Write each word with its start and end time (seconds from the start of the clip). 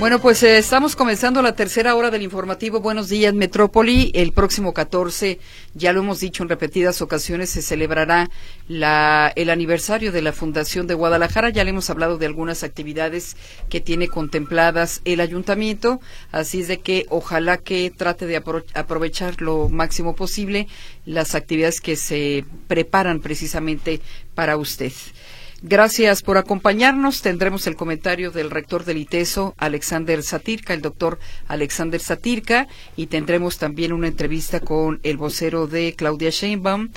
Bueno, 0.00 0.18
pues 0.18 0.42
eh, 0.42 0.56
estamos 0.56 0.96
comenzando 0.96 1.42
la 1.42 1.54
tercera 1.54 1.94
hora 1.94 2.10
del 2.10 2.22
informativo 2.22 2.80
Buenos 2.80 3.10
Días 3.10 3.34
Metrópoli. 3.34 4.10
El 4.14 4.32
próximo 4.32 4.72
14, 4.72 5.38
ya 5.74 5.92
lo 5.92 6.00
hemos 6.00 6.20
dicho 6.20 6.42
en 6.42 6.48
repetidas 6.48 7.02
ocasiones, 7.02 7.50
se 7.50 7.60
celebrará 7.60 8.30
la, 8.66 9.30
el 9.36 9.50
aniversario 9.50 10.10
de 10.10 10.22
la 10.22 10.32
Fundación 10.32 10.86
de 10.86 10.94
Guadalajara. 10.94 11.50
Ya 11.50 11.64
le 11.64 11.70
hemos 11.70 11.90
hablado 11.90 12.16
de 12.16 12.24
algunas 12.24 12.62
actividades 12.62 13.36
que 13.68 13.82
tiene 13.82 14.08
contempladas 14.08 15.02
el 15.04 15.20
ayuntamiento. 15.20 16.00
Así 16.32 16.62
es 16.62 16.68
de 16.68 16.80
que 16.80 17.04
ojalá 17.10 17.58
que 17.58 17.92
trate 17.94 18.24
de 18.24 18.36
aprovechar 18.72 19.42
lo 19.42 19.68
máximo 19.68 20.16
posible 20.16 20.66
las 21.04 21.34
actividades 21.34 21.82
que 21.82 21.96
se 21.96 22.46
preparan 22.68 23.20
precisamente 23.20 24.00
para 24.34 24.56
usted. 24.56 24.92
Gracias 25.62 26.22
por 26.22 26.38
acompañarnos. 26.38 27.20
Tendremos 27.20 27.66
el 27.66 27.76
comentario 27.76 28.30
del 28.30 28.50
rector 28.50 28.86
del 28.86 28.96
ITESO, 28.96 29.54
Alexander 29.58 30.22
Satirka, 30.22 30.72
el 30.72 30.80
doctor 30.80 31.18
Alexander 31.48 32.00
Satirka, 32.00 32.66
y 32.96 33.08
tendremos 33.08 33.58
también 33.58 33.92
una 33.92 34.08
entrevista 34.08 34.60
con 34.60 35.00
el 35.02 35.18
vocero 35.18 35.66
de 35.66 35.94
Claudia 35.94 36.30
Sheinbaum, 36.30 36.88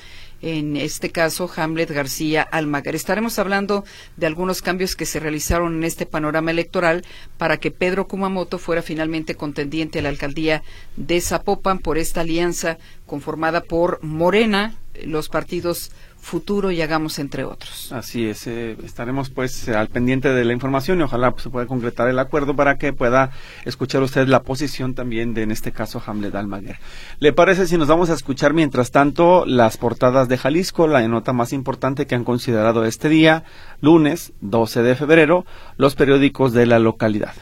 en 0.41 0.77
este 0.77 1.09
caso 1.09 1.52
Hamlet 1.54 1.91
García 1.91 2.41
Almagar. 2.41 2.95
Estaremos 2.95 3.38
hablando 3.38 3.84
de 4.16 4.27
algunos 4.27 4.62
cambios 4.62 4.95
que 4.95 5.05
se 5.05 5.20
realizaron 5.20 5.76
en 5.76 5.84
este 5.84 6.05
panorama 6.05 6.52
electoral 6.52 7.04
para 7.38 7.57
que 7.57 7.70
Pedro 7.70 8.07
Kumamoto 8.07 8.59
fuera 8.59 8.82
finalmente 8.82 9.35
contendiente 9.35 9.99
a 9.99 10.04
la 10.04 10.09
alcaldía 10.09 10.63
de 10.95 11.20
Zapopan 11.20 11.80
por 11.80 11.98
esta 11.98 12.21
alianza 12.21 12.77
conformada 13.05 13.59
por 13.59 14.02
Morena, 14.04 14.77
los 15.04 15.27
partidos 15.27 15.91
futuro 16.23 16.72
y 16.72 16.82
hagamos 16.82 17.20
entre 17.20 17.44
otros. 17.44 17.91
Así 17.91 18.26
es, 18.26 18.48
eh, 18.48 18.77
estaremos 18.84 19.29
pues 19.29 19.68
al 19.70 19.90
pendiente 19.90 20.30
de 20.30 20.46
la 20.46 20.54
información 20.54 20.99
y 20.99 21.04
ojalá 21.04 21.32
pues, 21.32 21.43
se 21.43 21.49
pueda 21.49 21.68
concretar 21.68 22.07
el 22.07 22.18
acuerdo 22.18 22.55
para 22.55 22.77
que 22.77 22.93
pueda 22.93 23.32
escuchar 23.65 24.02
usted 24.02 24.27
la 24.27 24.41
posición 24.41 24.96
también 24.96 25.34
de 25.34 25.43
en 25.43 25.52
este 25.52 25.71
caso 25.71 26.02
Hamlet 26.04 26.34
Almaguer. 26.34 26.80
¿Le 27.20 27.34
parece 27.34 27.68
si 27.68 27.77
nos 27.77 27.90
vamos 27.90 28.10
a 28.10 28.13
escuchar 28.13 28.54
mientras 28.54 28.91
tanto 28.91 29.46
las 29.46 29.77
portadas 29.77 30.30
de 30.30 30.38
Jalisco, 30.38 30.88
la 30.88 31.05
nota 31.07 31.34
más 31.34 31.52
importante 31.52 32.07
que 32.07 32.15
han 32.15 32.24
considerado 32.24 32.85
este 32.85 33.10
día, 33.10 33.43
lunes 33.82 34.32
12 34.40 34.82
de 34.82 34.96
febrero, 34.96 35.46
los 35.77 35.96
periódicos 35.96 36.54
de 36.54 36.65
la 36.65 36.80
localidad? 36.80 37.34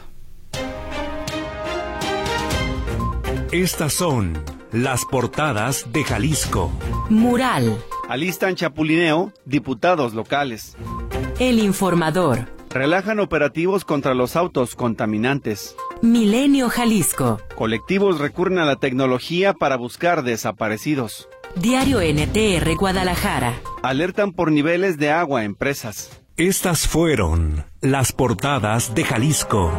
Estas 3.52 3.92
son 3.92 4.32
las 4.72 5.04
portadas 5.04 5.92
de 5.92 6.02
Jalisco. 6.02 6.72
Mural 7.10 7.78
Alistan 8.12 8.56
chapulineo 8.56 9.32
diputados 9.46 10.12
locales. 10.12 10.76
El 11.38 11.58
informador. 11.58 12.40
Relajan 12.68 13.20
operativos 13.20 13.86
contra 13.86 14.12
los 14.12 14.36
autos 14.36 14.74
contaminantes. 14.74 15.74
Milenio 16.02 16.68
Jalisco. 16.68 17.40
Colectivos 17.56 18.18
recurren 18.18 18.58
a 18.58 18.66
la 18.66 18.76
tecnología 18.76 19.54
para 19.54 19.78
buscar 19.78 20.24
desaparecidos. 20.24 21.30
Diario 21.56 22.02
NTR 22.02 22.76
Guadalajara. 22.76 23.54
Alertan 23.82 24.32
por 24.32 24.52
niveles 24.52 24.98
de 24.98 25.10
agua 25.10 25.44
empresas. 25.44 26.10
Estas 26.36 26.86
fueron 26.86 27.64
las 27.80 28.12
portadas 28.12 28.94
de 28.94 29.04
Jalisco. 29.04 29.72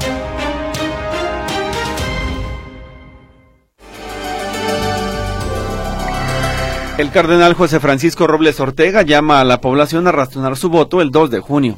El 6.97 7.09
cardenal 7.09 7.55
José 7.55 7.79
Francisco 7.79 8.27
Robles 8.27 8.59
Ortega 8.59 9.01
llama 9.01 9.39
a 9.39 9.43
la 9.43 9.61
población 9.61 10.07
a 10.07 10.11
razonar 10.11 10.55
su 10.57 10.69
voto 10.69 11.01
el 11.01 11.09
2 11.09 11.31
de 11.31 11.39
junio. 11.39 11.77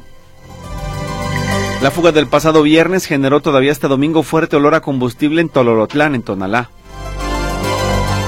La 1.82 1.90
fuga 1.90 2.12
del 2.12 2.26
pasado 2.26 2.62
viernes 2.62 3.06
generó 3.06 3.40
todavía 3.40 3.72
este 3.72 3.88
domingo 3.88 4.22
fuerte 4.22 4.56
olor 4.56 4.74
a 4.74 4.82
combustible 4.82 5.40
en 5.40 5.48
Tololotlán, 5.48 6.14
en 6.14 6.22
Tonalá. 6.22 6.70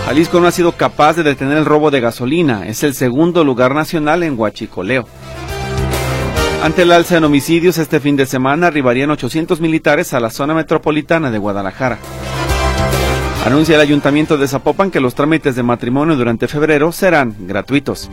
Jalisco 0.06 0.40
no 0.40 0.46
ha 0.46 0.50
sido 0.50 0.72
capaz 0.72 1.14
de 1.16 1.24
detener 1.24 1.58
el 1.58 1.66
robo 1.66 1.90
de 1.90 2.00
gasolina. 2.00 2.66
Es 2.66 2.82
el 2.82 2.94
segundo 2.94 3.44
lugar 3.44 3.74
nacional 3.74 4.22
en 4.22 4.38
Huachicoleo. 4.38 5.06
Ante 6.62 6.82
el 6.82 6.92
alza 6.92 7.18
en 7.18 7.24
homicidios, 7.24 7.76
este 7.76 8.00
fin 8.00 8.16
de 8.16 8.24
semana 8.24 8.68
arribarían 8.68 9.10
800 9.10 9.60
militares 9.60 10.14
a 10.14 10.20
la 10.20 10.30
zona 10.30 10.54
metropolitana 10.54 11.30
de 11.30 11.36
Guadalajara. 11.36 11.98
Anuncia 13.48 13.76
el 13.76 13.80
Ayuntamiento 13.80 14.36
de 14.36 14.46
Zapopan 14.46 14.90
que 14.90 15.00
los 15.00 15.14
trámites 15.14 15.56
de 15.56 15.62
matrimonio 15.62 16.16
durante 16.16 16.48
febrero 16.48 16.92
serán 16.92 17.34
gratuitos. 17.46 18.10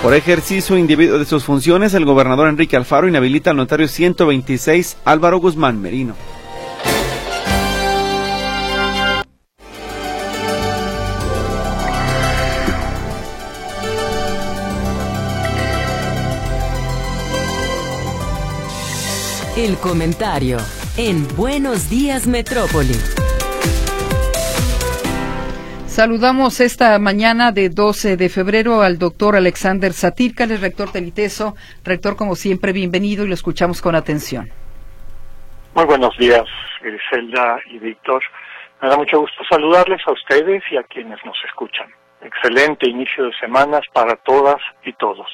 Por 0.00 0.14
ejercicio 0.14 0.78
individuo 0.78 1.18
de 1.18 1.24
sus 1.24 1.42
funciones, 1.42 1.92
el 1.92 2.04
gobernador 2.04 2.48
Enrique 2.48 2.76
Alfaro 2.76 3.08
inhabilita 3.08 3.50
al 3.50 3.56
notario 3.56 3.88
126 3.88 4.98
Álvaro 5.04 5.38
Guzmán 5.40 5.82
Merino. 5.82 6.14
El 19.56 19.76
comentario 19.78 20.58
en 20.96 21.26
Buenos 21.36 21.90
Días 21.90 22.28
Metrópoli. 22.28 23.25
Saludamos 25.96 26.60
esta 26.60 26.98
mañana 26.98 27.52
de 27.52 27.70
12 27.70 28.18
de 28.18 28.28
febrero 28.28 28.82
al 28.82 28.98
doctor 28.98 29.34
Alexander 29.34 29.94
Satirka, 29.94 30.44
el 30.44 30.60
rector 30.60 30.92
del 30.92 31.06
ITESO. 31.06 31.54
Rector, 31.84 32.16
como 32.16 32.36
siempre, 32.36 32.72
bienvenido 32.74 33.24
y 33.24 33.28
lo 33.28 33.32
escuchamos 33.32 33.80
con 33.80 33.94
atención. 33.94 34.50
Muy 35.74 35.86
buenos 35.86 36.14
días, 36.18 36.44
Griselda 36.82 37.60
y 37.70 37.78
Víctor. 37.78 38.22
Me 38.82 38.90
da 38.90 38.98
mucho 38.98 39.20
gusto 39.20 39.42
saludarles 39.48 40.02
a 40.06 40.12
ustedes 40.12 40.62
y 40.70 40.76
a 40.76 40.82
quienes 40.82 41.18
nos 41.24 41.38
escuchan. 41.46 41.86
Excelente 42.20 42.86
inicio 42.86 43.24
de 43.24 43.32
semanas 43.40 43.80
para 43.94 44.16
todas 44.16 44.60
y 44.84 44.92
todos. 44.92 45.28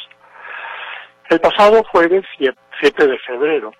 El 1.29 1.41
pasado 1.41 1.83
jueves 1.91 2.25
7 2.39 3.09
de 3.09 3.19
febrero, 3.19 3.73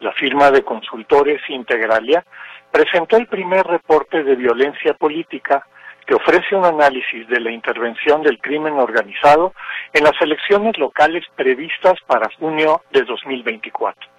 la 0.00 0.12
firma 0.12 0.50
de 0.50 0.62
consultores 0.62 1.42
Integralia 1.50 2.24
presentó 2.70 3.18
el 3.18 3.26
primer 3.26 3.66
reporte 3.66 4.24
de 4.24 4.34
violencia 4.34 4.94
política 4.94 5.66
que 6.06 6.14
ofrece 6.14 6.56
un 6.56 6.64
análisis 6.64 7.28
de 7.28 7.40
la 7.40 7.50
intervención 7.50 8.22
del 8.22 8.40
crimen 8.40 8.74
organizado 8.74 9.54
en 9.92 10.04
las 10.04 10.20
elecciones 10.20 10.76
locales 10.78 11.24
previstas 11.36 11.94
para 12.06 12.30
junio 12.38 12.82
de 12.90 13.02
2024. 13.02 14.10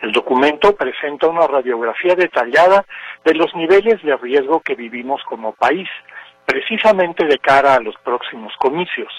El 0.00 0.12
documento 0.12 0.74
presenta 0.76 1.28
una 1.28 1.46
radiografía 1.46 2.14
detallada 2.14 2.84
de 3.24 3.34
los 3.34 3.54
niveles 3.54 4.02
de 4.02 4.16
riesgo 4.16 4.60
que 4.60 4.74
vivimos 4.74 5.22
como 5.24 5.52
país, 5.52 5.88
precisamente 6.44 7.24
de 7.24 7.38
cara 7.38 7.74
a 7.74 7.80
los 7.80 7.96
próximos 8.04 8.52
comicios, 8.58 9.12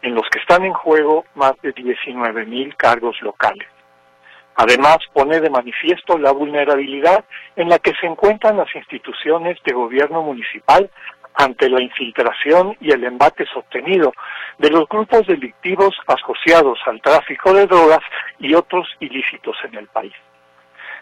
en 0.00 0.14
los 0.14 0.28
que 0.30 0.40
están 0.40 0.64
en 0.64 0.72
juego 0.72 1.24
más 1.34 1.52
de 1.62 1.72
19 1.72 2.46
mil 2.46 2.74
cargos 2.76 3.20
locales. 3.22 3.68
Además, 4.56 4.98
pone 5.12 5.40
de 5.40 5.48
manifiesto 5.48 6.18
la 6.18 6.32
vulnerabilidad 6.32 7.24
en 7.56 7.68
la 7.68 7.78
que 7.78 7.94
se 8.00 8.06
encuentran 8.06 8.56
las 8.56 8.74
instituciones 8.74 9.58
de 9.64 9.72
gobierno 9.72 10.22
municipal 10.22 10.90
ante 11.34 11.68
la 11.68 11.80
infiltración 11.82 12.76
y 12.80 12.92
el 12.92 13.04
embate 13.04 13.46
sostenido 13.46 14.12
de 14.58 14.70
los 14.70 14.88
grupos 14.88 15.26
delictivos 15.26 15.94
asociados 16.06 16.78
al 16.86 17.00
tráfico 17.00 17.52
de 17.52 17.66
drogas 17.66 18.00
y 18.38 18.54
otros 18.54 18.88
ilícitos 19.00 19.56
en 19.64 19.76
el 19.76 19.86
país. 19.88 20.12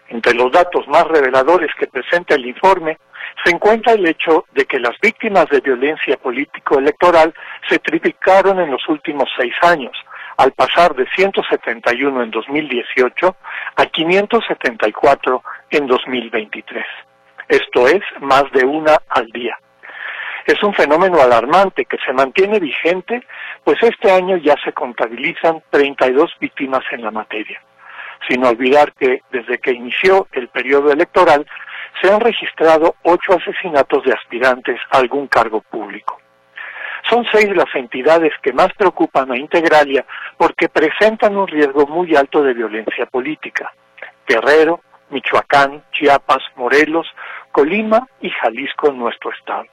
Entre 0.09 0.33
los 0.33 0.51
datos 0.51 0.87
más 0.87 1.05
reveladores 1.05 1.71
que 1.79 1.87
presenta 1.87 2.35
el 2.35 2.45
informe 2.45 2.97
se 3.43 3.51
encuentra 3.51 3.93
el 3.93 4.05
hecho 4.05 4.45
de 4.51 4.65
que 4.65 4.79
las 4.79 4.99
víctimas 5.01 5.47
de 5.49 5.61
violencia 5.61 6.17
político-electoral 6.17 7.33
se 7.69 7.79
triplicaron 7.79 8.59
en 8.59 8.71
los 8.71 8.87
últimos 8.89 9.29
seis 9.37 9.53
años, 9.61 9.95
al 10.37 10.51
pasar 10.51 10.95
de 10.95 11.07
171 11.15 12.23
en 12.23 12.31
2018 12.31 13.35
a 13.75 13.85
574 13.85 15.43
en 15.69 15.87
2023. 15.87 16.85
Esto 17.47 17.87
es 17.87 18.01
más 18.19 18.43
de 18.51 18.65
una 18.65 18.97
al 19.09 19.27
día. 19.27 19.57
Es 20.45 20.61
un 20.63 20.73
fenómeno 20.73 21.21
alarmante 21.21 21.85
que 21.85 21.97
se 22.05 22.13
mantiene 22.13 22.59
vigente, 22.59 23.21
pues 23.63 23.77
este 23.81 24.11
año 24.11 24.37
ya 24.37 24.55
se 24.63 24.73
contabilizan 24.73 25.61
32 25.69 26.31
víctimas 26.39 26.83
en 26.91 27.03
la 27.03 27.11
materia. 27.11 27.61
Sin 28.27 28.43
olvidar 28.45 28.93
que 28.93 29.21
desde 29.31 29.59
que 29.59 29.71
inició 29.71 30.27
el 30.31 30.47
periodo 30.47 30.91
electoral 30.91 31.45
se 32.01 32.11
han 32.11 32.19
registrado 32.19 32.95
ocho 33.03 33.33
asesinatos 33.33 34.03
de 34.03 34.13
aspirantes 34.13 34.79
a 34.91 34.97
algún 34.97 35.27
cargo 35.27 35.61
público. 35.61 36.19
Son 37.09 37.25
seis 37.31 37.49
las 37.55 37.73
entidades 37.75 38.31
que 38.41 38.53
más 38.53 38.69
preocupan 38.77 39.31
a 39.31 39.37
Integralia 39.37 40.05
porque 40.37 40.69
presentan 40.69 41.35
un 41.35 41.47
riesgo 41.47 41.87
muy 41.87 42.15
alto 42.15 42.43
de 42.43 42.53
violencia 42.53 43.05
política. 43.05 43.71
Guerrero, 44.27 44.81
Michoacán, 45.09 45.83
Chiapas, 45.91 46.43
Morelos, 46.55 47.07
Colima 47.51 48.07
y 48.21 48.29
Jalisco 48.29 48.89
en 48.89 48.99
nuestro 48.99 49.31
estado. 49.31 49.65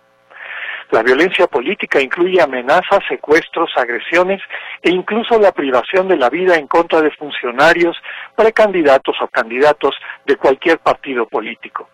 La 0.91 1.03
violencia 1.03 1.47
política 1.47 2.01
incluye 2.01 2.41
amenazas, 2.41 3.01
secuestros, 3.09 3.71
agresiones 3.77 4.41
e 4.83 4.91
incluso 4.91 5.39
la 5.39 5.53
privación 5.53 6.09
de 6.09 6.17
la 6.17 6.31
vida 6.31 6.57
en 6.57 6.67
contra 6.67 7.03
de 7.03 7.11
funcionarios, 7.11 7.95
precandidatos 8.35 9.17
o 9.21 9.29
candidatos 9.29 9.95
de 10.25 10.37
cualquier 10.37 10.79
partido 10.79 11.27
político. 11.27 11.89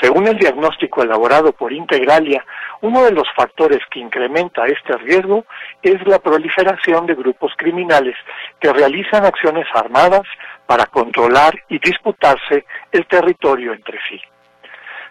Según 0.00 0.28
el 0.28 0.38
diagnóstico 0.38 1.02
elaborado 1.02 1.52
por 1.52 1.74
Integralia, 1.74 2.42
uno 2.80 3.04
de 3.04 3.12
los 3.12 3.28
factores 3.36 3.80
que 3.90 4.00
incrementa 4.00 4.64
este 4.64 4.96
riesgo 4.96 5.44
es 5.82 6.00
la 6.06 6.18
proliferación 6.20 7.04
de 7.04 7.14
grupos 7.14 7.52
criminales 7.58 8.16
que 8.60 8.72
realizan 8.72 9.26
acciones 9.26 9.66
armadas 9.74 10.22
para 10.64 10.86
controlar 10.86 11.52
y 11.68 11.78
disputarse 11.78 12.64
el 12.92 13.06
territorio 13.06 13.74
entre 13.74 13.98
sí. 14.08 14.18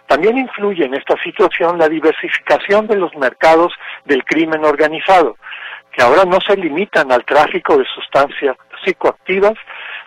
También 0.10 0.40
influye 0.40 0.86
en 0.86 0.96
esta 0.96 1.16
situación 1.22 1.78
la 1.78 1.88
diversificación 1.88 2.88
de 2.88 2.96
los 2.96 3.16
mercados 3.16 3.72
del 4.06 4.24
crimen 4.24 4.66
organizado, 4.66 5.38
que 5.92 6.02
ahora 6.02 6.24
no 6.26 6.40
se 6.42 6.58
limitan 6.58 7.12
al 7.12 7.24
tráfico 7.26 7.78
de 7.78 7.86
sustancias 7.94 8.58
psicoactivas, 8.84 9.54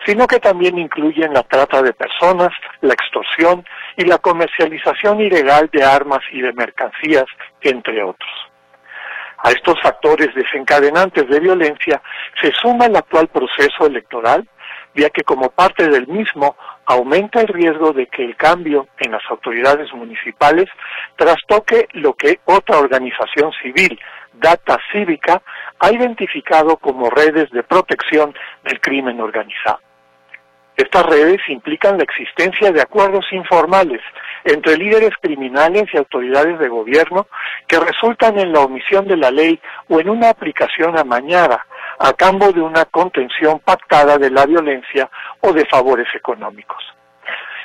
sino 0.05 0.27
que 0.27 0.41
también 0.41 0.77
incluyen 0.77 1.33
la 1.33 1.43
trata 1.43 1.81
de 1.81 1.93
personas, 1.93 2.49
la 2.81 2.93
extorsión 2.93 3.63
y 3.95 4.03
la 4.03 4.17
comercialización 4.17 5.21
ilegal 5.21 5.69
de 5.71 5.85
armas 5.85 6.19
y 6.33 6.41
de 6.41 6.51
mercancías, 6.51 7.25
entre 7.61 8.03
otros. 8.03 8.31
A 9.37 9.51
estos 9.51 9.79
factores 9.81 10.35
desencadenantes 10.35 11.29
de 11.29 11.39
violencia 11.39 12.01
se 12.41 12.51
suma 12.51 12.87
el 12.87 12.95
actual 12.97 13.29
proceso 13.29 13.87
electoral, 13.87 14.49
ya 14.95 15.09
que 15.09 15.23
como 15.23 15.49
parte 15.49 15.87
del 15.87 16.07
mismo 16.07 16.55
aumenta 16.85 17.41
el 17.41 17.47
riesgo 17.47 17.93
de 17.93 18.07
que 18.07 18.23
el 18.23 18.35
cambio 18.35 18.87
en 18.97 19.11
las 19.11 19.23
autoridades 19.29 19.91
municipales 19.93 20.69
trastoque 21.15 21.87
lo 21.93 22.13
que 22.13 22.39
otra 22.45 22.77
organización 22.77 23.51
civil, 23.61 23.99
Data 24.33 24.77
Cívica, 24.91 25.41
ha 25.79 25.91
identificado 25.91 26.77
como 26.77 27.09
redes 27.09 27.49
de 27.51 27.63
protección 27.63 28.33
del 28.63 28.79
crimen 28.81 29.19
organizado. 29.21 29.79
Estas 30.75 31.05
redes 31.05 31.39
implican 31.49 31.97
la 31.97 32.03
existencia 32.03 32.71
de 32.71 32.81
acuerdos 32.81 33.25
informales 33.31 34.01
entre 34.43 34.75
líderes 34.75 35.11
criminales 35.21 35.83
y 35.93 35.97
autoridades 35.97 36.57
de 36.57 36.67
gobierno 36.67 37.27
que 37.67 37.79
resultan 37.79 38.39
en 38.39 38.51
la 38.51 38.61
omisión 38.61 39.07
de 39.07 39.17
la 39.17 39.29
ley 39.29 39.59
o 39.87 39.99
en 39.99 40.09
una 40.09 40.29
aplicación 40.29 40.97
amañada 40.97 41.63
a 41.99 42.13
cambio 42.13 42.51
de 42.51 42.61
una 42.61 42.85
contención 42.85 43.59
pactada 43.59 44.17
de 44.17 44.29
la 44.29 44.45
violencia 44.45 45.09
o 45.41 45.53
de 45.53 45.65
favores 45.65 46.07
económicos. 46.15 46.83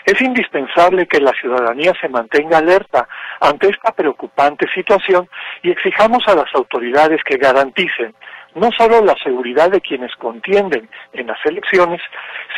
Es 0.05 0.21
indispensable 0.23 1.07
que 1.07 1.21
la 1.21 1.33
ciudadanía 1.33 1.93
se 2.01 2.09
mantenga 2.09 2.59
alerta 2.59 3.07
ante 3.41 3.69
esta 3.69 3.93
preocupante 3.93 4.67
situación 4.75 5.29
y 5.63 5.71
exijamos 5.71 6.27
a 6.29 6.35
las 6.35 6.53
autoridades 6.55 7.23
que 7.25 7.37
garanticen 7.37 8.15
no 8.55 8.71
solo 8.73 9.05
la 9.05 9.15
seguridad 9.23 9.71
de 9.71 9.81
quienes 9.81 10.15
contienden 10.17 10.89
en 11.13 11.27
las 11.27 11.39
elecciones, 11.45 12.01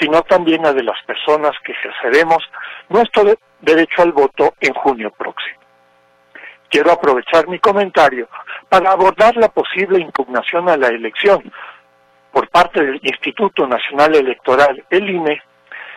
sino 0.00 0.22
también 0.22 0.62
la 0.62 0.72
de 0.72 0.84
las 0.84 1.02
personas 1.04 1.52
que 1.64 1.72
ejerceremos 1.72 2.42
nuestro 2.88 3.34
derecho 3.60 4.02
al 4.02 4.12
voto 4.12 4.54
en 4.60 4.72
junio 4.74 5.10
próximo. 5.10 5.59
Quiero 6.70 6.92
aprovechar 6.92 7.48
mi 7.48 7.58
comentario 7.58 8.28
para 8.68 8.92
abordar 8.92 9.36
la 9.36 9.48
posible 9.48 10.00
impugnación 10.00 10.68
a 10.68 10.76
la 10.76 10.86
elección 10.86 11.52
por 12.30 12.48
parte 12.48 12.80
del 12.80 13.00
Instituto 13.02 13.66
Nacional 13.66 14.14
Electoral, 14.14 14.84
el 14.88 15.10
INE, 15.10 15.42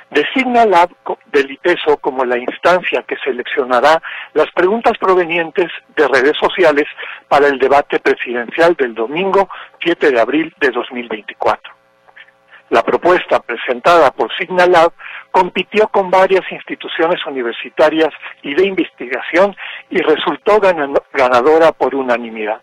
designa 0.10 0.66
la 0.66 0.90
del 1.32 1.52
ITESO 1.52 1.98
como 1.98 2.26
la 2.26 2.38
instancia 2.38 3.04
que 3.08 3.18
seleccionará 3.18 4.02
las 4.34 4.52
preguntas 4.52 4.98
provenientes 5.00 5.72
de 5.96 6.08
redes 6.08 6.38
sociales 6.40 6.86
para 7.28 7.48
el 7.48 7.60
debate 7.60 8.00
presidencial 8.00 8.76
del 8.76 8.96
domingo 8.96 9.50
7 9.80 10.12
de 10.12 10.20
abril 10.20 10.54
de 10.60 10.72
2024. 10.72 11.74
La 12.70 12.82
propuesta 12.82 13.40
presentada 13.40 14.10
por 14.12 14.36
Signalab 14.36 14.94
compitió 15.30 15.88
con 15.90 16.10
varias 16.10 16.42
instituciones 16.52 17.24
universitarias 17.26 18.10
y 18.42 18.56
de 18.56 18.66
investigación 18.66 19.56
y 19.94 20.00
resultó 20.00 20.60
ganadora 21.14 21.72
por 21.72 21.94
unanimidad. 21.94 22.60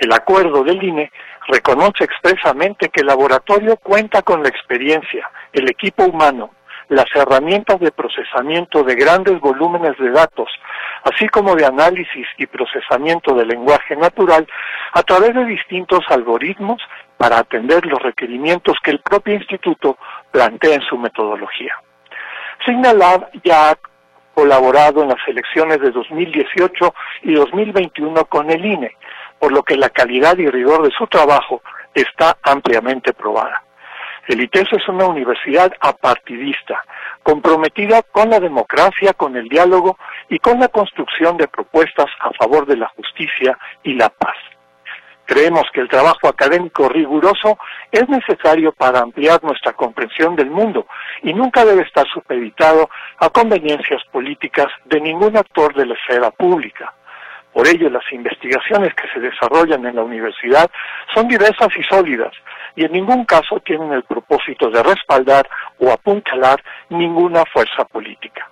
El 0.00 0.12
acuerdo 0.12 0.64
del 0.64 0.82
INE 0.82 1.12
reconoce 1.46 2.02
expresamente 2.02 2.88
que 2.88 3.02
el 3.02 3.06
laboratorio 3.06 3.76
cuenta 3.76 4.22
con 4.22 4.42
la 4.42 4.48
experiencia, 4.48 5.30
el 5.52 5.70
equipo 5.70 6.02
humano, 6.04 6.50
las 6.88 7.06
herramientas 7.14 7.78
de 7.78 7.92
procesamiento 7.92 8.82
de 8.82 8.96
grandes 8.96 9.38
volúmenes 9.38 9.96
de 9.96 10.10
datos, 10.10 10.48
así 11.04 11.28
como 11.28 11.54
de 11.54 11.66
análisis 11.66 12.26
y 12.36 12.46
procesamiento 12.46 13.34
del 13.34 13.48
lenguaje 13.48 13.94
natural 13.94 14.44
a 14.94 15.02
través 15.04 15.34
de 15.34 15.44
distintos 15.44 16.00
algoritmos 16.08 16.82
para 17.16 17.38
atender 17.38 17.86
los 17.86 18.02
requerimientos 18.02 18.76
que 18.82 18.90
el 18.90 18.98
propio 19.00 19.34
instituto 19.34 19.96
plantea 20.32 20.74
en 20.74 20.82
su 20.82 20.98
metodología. 20.98 21.74
Signalab 22.64 23.30
ya 23.44 23.70
ha 23.70 23.78
colaborado 24.38 25.02
en 25.02 25.08
las 25.08 25.26
elecciones 25.26 25.80
de 25.80 25.90
2018 25.90 26.94
y 27.24 27.34
2021 27.34 28.24
con 28.26 28.48
el 28.48 28.64
INE, 28.64 28.92
por 29.40 29.50
lo 29.50 29.64
que 29.64 29.76
la 29.76 29.90
calidad 29.90 30.38
y 30.38 30.46
rigor 30.46 30.84
de 30.84 30.94
su 30.96 31.08
trabajo 31.08 31.60
está 31.92 32.36
ampliamente 32.44 33.12
probada. 33.14 33.64
El 34.28 34.40
ITESO 34.40 34.76
es 34.76 34.88
una 34.88 35.06
universidad 35.06 35.72
apartidista, 35.80 36.80
comprometida 37.24 38.02
con 38.02 38.30
la 38.30 38.38
democracia, 38.38 39.12
con 39.12 39.36
el 39.36 39.48
diálogo 39.48 39.98
y 40.28 40.38
con 40.38 40.60
la 40.60 40.68
construcción 40.68 41.36
de 41.36 41.48
propuestas 41.48 42.06
a 42.20 42.30
favor 42.38 42.64
de 42.64 42.76
la 42.76 42.88
justicia 42.90 43.58
y 43.82 43.94
la 43.94 44.08
paz. 44.08 44.36
Creemos 45.28 45.64
que 45.74 45.82
el 45.82 45.90
trabajo 45.90 46.26
académico 46.26 46.88
riguroso 46.88 47.58
es 47.92 48.08
necesario 48.08 48.72
para 48.72 49.00
ampliar 49.00 49.44
nuestra 49.44 49.74
comprensión 49.74 50.34
del 50.34 50.48
mundo 50.48 50.86
y 51.22 51.34
nunca 51.34 51.66
debe 51.66 51.82
estar 51.82 52.06
supeditado 52.08 52.88
a 53.18 53.28
conveniencias 53.28 54.02
políticas 54.10 54.68
de 54.86 55.02
ningún 55.02 55.36
actor 55.36 55.74
de 55.74 55.84
la 55.84 55.92
esfera 55.96 56.30
pública. 56.30 56.94
Por 57.52 57.68
ello, 57.68 57.90
las 57.90 58.10
investigaciones 58.10 58.94
que 58.94 59.06
se 59.12 59.20
desarrollan 59.20 59.84
en 59.84 59.96
la 59.96 60.02
universidad 60.02 60.70
son 61.14 61.28
diversas 61.28 61.68
y 61.76 61.82
sólidas 61.82 62.32
y 62.74 62.86
en 62.86 62.92
ningún 62.92 63.26
caso 63.26 63.60
tienen 63.60 63.92
el 63.92 64.04
propósito 64.04 64.70
de 64.70 64.82
respaldar 64.82 65.46
o 65.78 65.92
apuntalar 65.92 66.58
ninguna 66.88 67.44
fuerza 67.52 67.84
política. 67.84 68.48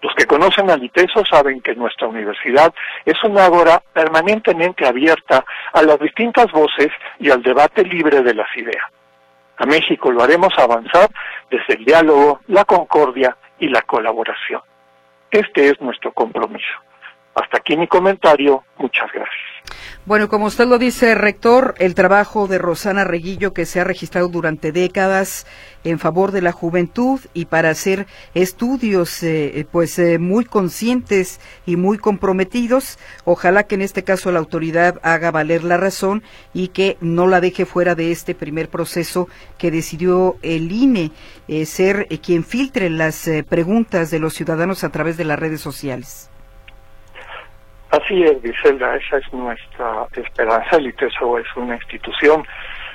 Los 0.00 0.14
que 0.14 0.26
conocen 0.26 0.70
al 0.70 0.82
ITESO 0.82 1.24
saben 1.24 1.60
que 1.60 1.74
nuestra 1.74 2.06
universidad 2.06 2.72
es 3.04 3.16
una 3.24 3.46
agora 3.46 3.82
permanentemente 3.92 4.86
abierta 4.86 5.44
a 5.72 5.82
las 5.82 5.98
distintas 5.98 6.50
voces 6.52 6.88
y 7.18 7.30
al 7.30 7.42
debate 7.42 7.82
libre 7.82 8.22
de 8.22 8.34
las 8.34 8.48
ideas. 8.56 8.84
A 9.56 9.66
México 9.66 10.12
lo 10.12 10.22
haremos 10.22 10.56
avanzar 10.56 11.08
desde 11.50 11.74
el 11.74 11.84
diálogo, 11.84 12.40
la 12.46 12.64
concordia 12.64 13.36
y 13.58 13.68
la 13.68 13.82
colaboración. 13.82 14.62
Este 15.30 15.70
es 15.70 15.80
nuestro 15.80 16.12
compromiso. 16.12 16.87
Hasta 17.38 17.58
aquí 17.58 17.76
mi 17.76 17.86
comentario. 17.86 18.64
Muchas 18.78 19.12
gracias. 19.12 19.38
Bueno, 20.06 20.28
como 20.28 20.46
usted 20.46 20.66
lo 20.66 20.78
dice, 20.78 21.14
rector, 21.14 21.74
el 21.78 21.94
trabajo 21.94 22.48
de 22.48 22.58
Rosana 22.58 23.04
Reguillo 23.04 23.52
que 23.52 23.66
se 23.66 23.78
ha 23.78 23.84
registrado 23.84 24.28
durante 24.28 24.72
décadas 24.72 25.46
en 25.84 25.98
favor 25.98 26.32
de 26.32 26.40
la 26.40 26.50
juventud 26.50 27.20
y 27.34 27.44
para 27.44 27.70
hacer 27.70 28.06
estudios 28.34 29.22
eh, 29.22 29.66
pues 29.70 29.98
eh, 29.98 30.18
muy 30.18 30.46
conscientes 30.46 31.40
y 31.66 31.76
muy 31.76 31.98
comprometidos. 31.98 32.98
Ojalá 33.24 33.64
que 33.64 33.76
en 33.76 33.82
este 33.82 34.02
caso 34.02 34.32
la 34.32 34.38
autoridad 34.40 34.98
haga 35.02 35.30
valer 35.30 35.62
la 35.62 35.76
razón 35.76 36.24
y 36.54 36.68
que 36.68 36.96
no 37.00 37.26
la 37.26 37.40
deje 37.40 37.66
fuera 37.66 37.94
de 37.94 38.10
este 38.10 38.34
primer 38.34 38.68
proceso 38.68 39.28
que 39.58 39.70
decidió 39.70 40.36
el 40.42 40.72
INE 40.72 41.12
eh, 41.46 41.66
ser 41.66 42.08
quien 42.20 42.42
filtre 42.42 42.90
las 42.90 43.30
preguntas 43.48 44.10
de 44.10 44.18
los 44.18 44.34
ciudadanos 44.34 44.82
a 44.82 44.88
través 44.88 45.16
de 45.16 45.24
las 45.24 45.38
redes 45.38 45.60
sociales. 45.60 46.27
Así 47.90 48.22
es, 48.22 48.42
Griselda, 48.42 48.96
esa 48.96 49.16
es 49.16 49.32
nuestra 49.32 50.06
esperanza. 50.14 50.76
El 50.76 50.88
ITESO 50.88 51.38
es 51.38 51.46
una 51.56 51.74
institución 51.74 52.46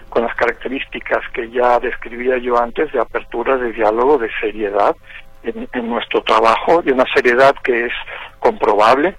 con 0.10 0.22
las 0.22 0.36
características 0.36 1.22
que 1.34 1.50
ya 1.50 1.80
describía 1.80 2.38
yo 2.38 2.62
antes 2.62 2.92
de 2.92 3.00
apertura, 3.00 3.58
de 3.58 3.72
diálogo, 3.72 4.20
de 4.20 4.30
seriedad 4.40 4.96
en, 5.42 5.90
nuestro 5.90 6.22
trabajo, 6.22 6.84
de 6.84 6.92
una 6.92 7.06
seriedad 7.12 7.56
que 7.64 7.86
es 7.88 7.94
comprobable. 8.38 9.16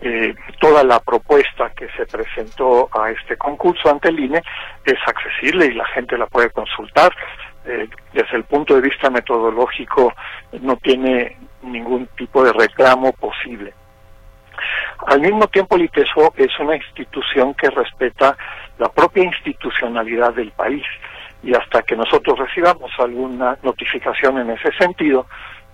Eh, 0.00 0.32
toda 0.60 0.84
la 0.84 1.00
propuesta 1.00 1.72
que 1.76 1.88
se 1.96 2.06
presentó 2.06 2.88
a 2.96 3.10
este 3.10 3.36
concurso 3.36 3.90
ante 3.90 4.10
el 4.10 4.20
INE 4.20 4.40
es 4.84 4.98
accesible 5.04 5.66
y 5.66 5.74
la 5.74 5.86
gente 5.86 6.16
la 6.16 6.26
puede 6.26 6.50
consultar. 6.50 7.12
Eh, 7.64 7.88
desde 8.12 8.36
el 8.36 8.44
punto 8.44 8.76
de 8.76 8.82
vista 8.82 9.10
metodológico 9.10 10.14
no 10.60 10.76
tiene 10.76 11.36
ningún 11.62 12.06
tipo 12.16 12.44
de 12.44 12.52
reclamo 12.52 13.12
posible. 13.14 13.74
Al 15.06 15.20
mismo 15.20 15.46
tiempo, 15.48 15.76
el 15.76 15.82
ITESO 15.82 16.32
es 16.36 16.50
una 16.60 16.76
institución 16.76 17.54
que 17.54 17.70
respeta 17.70 18.36
la 18.78 18.88
propia 18.88 19.24
institucionalidad 19.24 20.34
del 20.34 20.50
país 20.52 20.84
y 21.42 21.54
hasta 21.54 21.82
que 21.82 21.96
nosotros 21.96 22.38
recibamos 22.38 22.90
alguna 22.98 23.56
notificación 23.62 24.38
en 24.38 24.50
ese 24.50 24.72
sentido, 24.78 25.26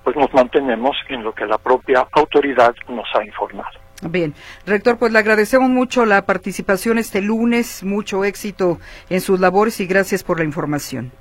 pues 0.03 0.17
nos 0.17 0.33
mantenemos 0.35 0.97
en 1.09 1.23
lo 1.23 1.33
que 1.33 1.47
la 1.47 1.59
propia 1.59 2.07
autoridad 2.13 2.75
nos 2.89 3.07
ha 3.15 3.25
informado. 3.25 3.85
Bien, 4.03 4.35
rector, 4.67 4.99
pues 4.99 5.13
le 5.13 5.19
agradecemos 5.19 5.71
mucho 5.71 6.05
la 6.05 6.27
participación 6.27 6.99
este 6.99 7.23
lunes, 7.23 7.83
mucho 7.83 8.25
éxito 8.25 8.79
en 9.09 9.21
sus 9.21 9.41
labores 9.41 9.81
y 9.81 9.87
gracias 9.87 10.23
por 10.23 10.39
la 10.39 10.45
información. 10.45 11.13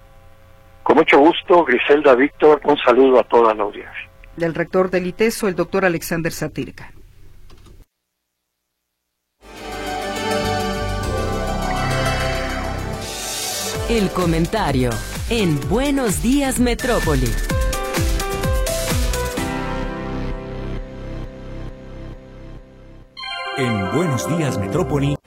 Con 0.82 0.98
mucho 0.98 1.18
gusto, 1.18 1.64
Griselda 1.64 2.14
Víctor, 2.14 2.60
un 2.66 2.78
saludo 2.78 3.22
a 3.22 3.24
toda 3.24 3.54
la 3.54 3.64
audiencia. 3.64 4.10
Del 4.36 4.54
rector 4.54 4.90
del 4.90 5.08
ITESO, 5.08 5.48
el 5.48 5.56
doctor 5.56 5.86
Alexander 5.86 6.32
Satirka. 6.32 6.92
El 13.90 14.10
comentario 14.12 14.92
en 15.30 15.60
Buenos 15.68 16.22
Días 16.24 16.58
Metrópoli. 16.58 17.28
En 23.58 23.92
Buenos 23.94 24.38
Días 24.38 24.58
Metrópoli. 24.58 25.18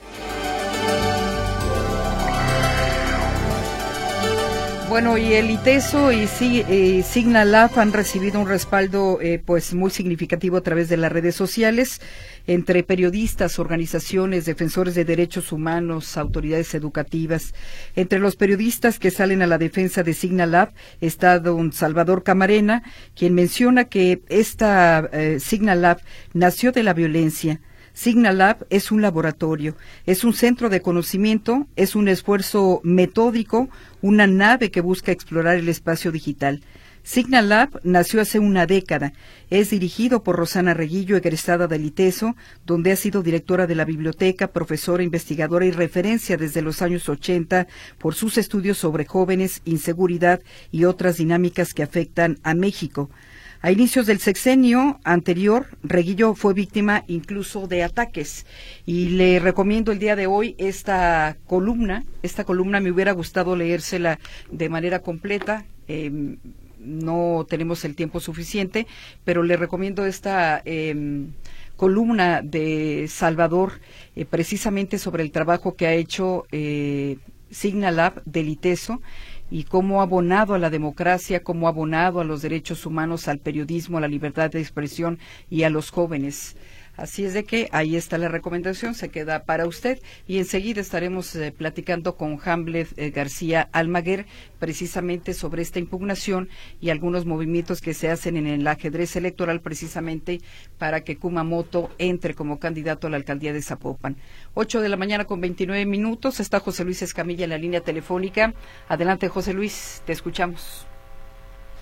Bueno, 4.89 5.17
y 5.17 5.33
el 5.33 5.51
ITESO 5.51 6.13
y 6.13 6.29
eh, 6.41 7.03
Signalab 7.03 7.77
han 7.77 7.91
recibido 7.91 8.39
un 8.39 8.47
respaldo 8.47 9.19
eh, 9.21 9.41
pues 9.43 9.73
muy 9.73 9.91
significativo 9.91 10.55
a 10.55 10.61
través 10.61 10.87
de 10.87 10.95
las 10.95 11.11
redes 11.11 11.35
sociales 11.35 11.99
entre 12.47 12.83
periodistas, 12.83 13.59
organizaciones, 13.59 14.45
defensores 14.45 14.95
de 14.95 15.03
derechos 15.03 15.51
humanos, 15.51 16.15
autoridades 16.15 16.73
educativas. 16.73 17.53
Entre 17.97 18.19
los 18.19 18.37
periodistas 18.37 18.97
que 18.97 19.11
salen 19.11 19.41
a 19.41 19.47
la 19.47 19.57
defensa 19.57 20.03
de 20.03 20.13
Signalab 20.13 20.71
está 21.01 21.39
don 21.39 21.73
Salvador 21.73 22.23
Camarena, 22.23 22.83
quien 23.13 23.35
menciona 23.35 23.85
que 23.85 24.21
esta 24.29 25.09
eh, 25.11 25.41
Signalab 25.41 25.99
nació 26.33 26.71
de 26.71 26.83
la 26.83 26.93
violencia 26.93 27.59
Signalab 27.97 28.67
es 28.69 28.91
un 28.91 29.01
laboratorio, 29.01 29.75
es 30.05 30.23
un 30.23 30.33
centro 30.33 30.69
de 30.69 30.83
conocimiento, 30.83 31.65
es 31.75 31.95
un 31.95 32.07
esfuerzo 32.07 32.79
metódico, 32.83 33.69
una 34.03 34.27
nave 34.27 34.69
que 34.69 34.81
busca 34.81 35.11
explorar 35.11 35.55
el 35.55 35.67
espacio 35.67 36.11
digital. 36.11 36.61
Signalab 37.01 37.79
nació 37.83 38.21
hace 38.21 38.37
una 38.37 38.67
década. 38.67 39.13
Es 39.49 39.71
dirigido 39.71 40.21
por 40.21 40.35
Rosana 40.35 40.75
Reguillo, 40.75 41.17
egresada 41.17 41.65
del 41.65 41.85
ITESO, 41.85 42.35
donde 42.67 42.91
ha 42.91 42.95
sido 42.95 43.23
directora 43.23 43.65
de 43.65 43.73
la 43.73 43.83
biblioteca, 43.83 44.49
profesora, 44.49 45.01
investigadora 45.01 45.65
y 45.65 45.71
referencia 45.71 46.37
desde 46.37 46.61
los 46.61 46.83
años 46.83 47.09
80 47.09 47.65
por 47.97 48.13
sus 48.13 48.37
estudios 48.37 48.77
sobre 48.77 49.05
jóvenes, 49.05 49.63
inseguridad 49.65 50.39
y 50.71 50.83
otras 50.83 51.17
dinámicas 51.17 51.73
que 51.73 51.81
afectan 51.81 52.37
a 52.43 52.53
México. 52.53 53.09
A 53.59 53.71
inicios 53.71 54.05
del 54.05 54.19
sexenio 54.19 54.99
anterior, 55.03 55.65
Reguillo 55.81 56.35
fue 56.35 56.53
víctima 56.53 57.03
incluso 57.07 57.65
de 57.67 57.81
ataques 57.81 58.45
y 58.85 59.09
le 59.09 59.39
recomiendo 59.39 59.91
el 59.91 59.97
día 59.97 60.15
de 60.15 60.27
hoy 60.27 60.55
esta 60.59 61.37
columna. 61.47 62.05
Esta 62.21 62.43
columna 62.43 62.79
me 62.79 62.91
hubiera 62.91 63.13
gustado 63.13 63.55
leérsela 63.55 64.19
de 64.51 64.69
manera 64.69 64.99
completa. 64.99 65.65
Em, 65.87 66.37
no 66.79 67.47
tenemos 67.49 67.83
el 67.83 67.95
tiempo 67.95 68.19
suficiente, 68.19 68.85
pero 69.23 69.41
le 69.41 69.57
recomiendo 69.57 70.05
esta 70.05 70.61
em, 70.63 71.31
columna 71.77 72.43
de 72.43 73.07
Salvador 73.09 73.79
eh, 74.15 74.25
precisamente 74.25 74.99
sobre 74.99 75.23
el 75.23 75.31
trabajo 75.31 75.75
que 75.75 75.87
ha 75.87 75.93
hecho 75.93 76.45
eh, 76.51 77.17
Signalab 77.49 78.23
del 78.25 78.49
ITESO 78.49 79.01
y 79.49 79.63
cómo 79.63 79.99
ha 79.99 80.03
abonado 80.03 80.53
a 80.53 80.59
la 80.59 80.69
democracia, 80.69 81.43
cómo 81.43 81.67
ha 81.67 81.69
abonado 81.69 82.19
a 82.19 82.23
los 82.23 82.41
derechos 82.41 82.85
humanos, 82.85 83.27
al 83.27 83.39
periodismo, 83.39 83.97
a 83.97 84.01
la 84.01 84.07
libertad 84.07 84.51
de 84.51 84.59
expresión 84.59 85.19
y 85.49 85.63
a 85.63 85.69
los 85.69 85.89
jóvenes. 85.89 86.55
Así 86.97 87.23
es 87.25 87.35
de 87.35 87.43
que 87.43 87.69
ahí 87.71 87.95
está 87.95 88.17
la 88.17 88.27
recomendación, 88.27 88.95
se 88.95 89.09
queda 89.09 89.43
para 89.43 89.67
usted 89.67 89.99
y 90.27 90.39
enseguida 90.39 90.81
estaremos 90.81 91.35
eh, 91.35 91.53
platicando 91.55 92.15
con 92.15 92.39
Hamlet 92.43 92.87
eh, 92.97 93.11
García 93.11 93.69
Almaguer 93.71 94.25
precisamente 94.59 95.35
sobre 95.35 95.61
esta 95.61 95.77
impugnación 95.77 96.49
y 96.81 96.89
algunos 96.89 97.27
movimientos 97.27 97.81
que 97.81 97.93
se 97.93 98.09
hacen 98.09 98.35
en 98.35 98.47
el 98.47 98.67
ajedrez 98.67 99.15
electoral 99.15 99.61
precisamente 99.61 100.39
para 100.79 101.01
que 101.01 101.17
Kumamoto 101.17 101.91
entre 101.99 102.33
como 102.33 102.59
candidato 102.59 103.05
a 103.05 103.11
la 103.11 103.17
alcaldía 103.17 103.53
de 103.53 103.61
Zapopan. 103.61 104.15
Ocho 104.55 104.81
de 104.81 104.89
la 104.89 104.97
mañana 104.97 105.25
con 105.25 105.39
veintinueve 105.39 105.85
minutos 105.85 106.39
está 106.39 106.59
José 106.59 106.83
Luis 106.83 107.03
Escamilla 107.03 107.43
en 107.43 107.51
la 107.51 107.59
línea 107.59 107.81
telefónica. 107.81 108.55
Adelante 108.87 109.29
José 109.29 109.53
Luis, 109.53 110.01
te 110.05 110.13
escuchamos. 110.13 110.87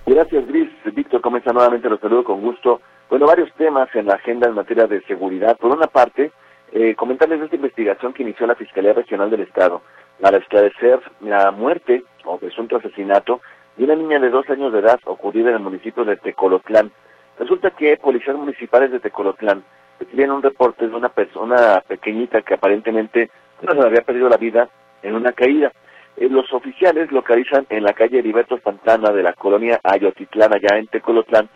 Gracias 0.05 0.45
Gris. 0.47 0.69
Víctor 0.93 1.21
comienza 1.21 1.53
nuevamente, 1.53 1.89
los 1.89 2.01
saludo 2.01 2.25
con 2.25 2.41
gusto. 2.41 2.81
Bueno, 3.09 3.27
varios 3.27 3.51
temas 3.53 3.87
en 3.95 4.07
la 4.07 4.15
agenda 4.15 4.47
en 4.47 4.55
materia 4.55 4.87
de 4.87 5.01
seguridad. 5.03 5.57
Por 5.57 5.71
una 5.71 5.87
parte, 5.87 6.31
eh, 6.71 6.95
comentarles 6.95 7.41
esta 7.41 7.55
investigación 7.55 8.13
que 8.13 8.23
inició 8.23 8.47
la 8.47 8.55
Fiscalía 8.55 8.93
Regional 8.93 9.29
del 9.29 9.41
Estado 9.41 9.81
para 10.19 10.37
esclarecer 10.37 10.99
la 11.21 11.51
muerte 11.51 12.03
o 12.25 12.37
presunto 12.37 12.77
asesinato 12.77 13.41
de 13.77 13.83
una 13.83 13.95
niña 13.95 14.19
de 14.19 14.29
dos 14.29 14.49
años 14.49 14.73
de 14.73 14.79
edad 14.79 14.99
ocurrida 15.05 15.49
en 15.49 15.55
el 15.55 15.61
municipio 15.61 16.03
de 16.03 16.17
Tecolotlán. 16.17 16.91
Resulta 17.37 17.71
que 17.71 17.97
policías 17.97 18.35
municipales 18.35 18.91
de 18.91 18.99
Tecolotlán 18.99 19.63
recibieron 19.99 20.37
un 20.37 20.43
reporte 20.43 20.87
de 20.87 20.95
una 20.95 21.09
persona 21.09 21.83
pequeñita 21.87 22.41
que 22.41 22.55
aparentemente 22.55 23.29
no 23.61 23.73
se 23.79 23.87
había 23.87 24.01
perdido 24.01 24.29
la 24.29 24.37
vida 24.37 24.67
en 25.03 25.15
una 25.15 25.31
caída. 25.31 25.71
Eh, 26.17 26.27
los 26.29 26.51
oficiales 26.53 27.11
localizan 27.11 27.67
en 27.69 27.83
la 27.83 27.93
calle 27.93 28.19
Heriberto 28.19 28.57
Santana 28.63 29.11
de 29.11 29.21
la 29.21 29.33
colonia 29.33 29.79
Ayotitlán, 29.83 30.53
allá 30.53 30.77
en 30.77 30.87
Tecolotlán, 30.87 31.49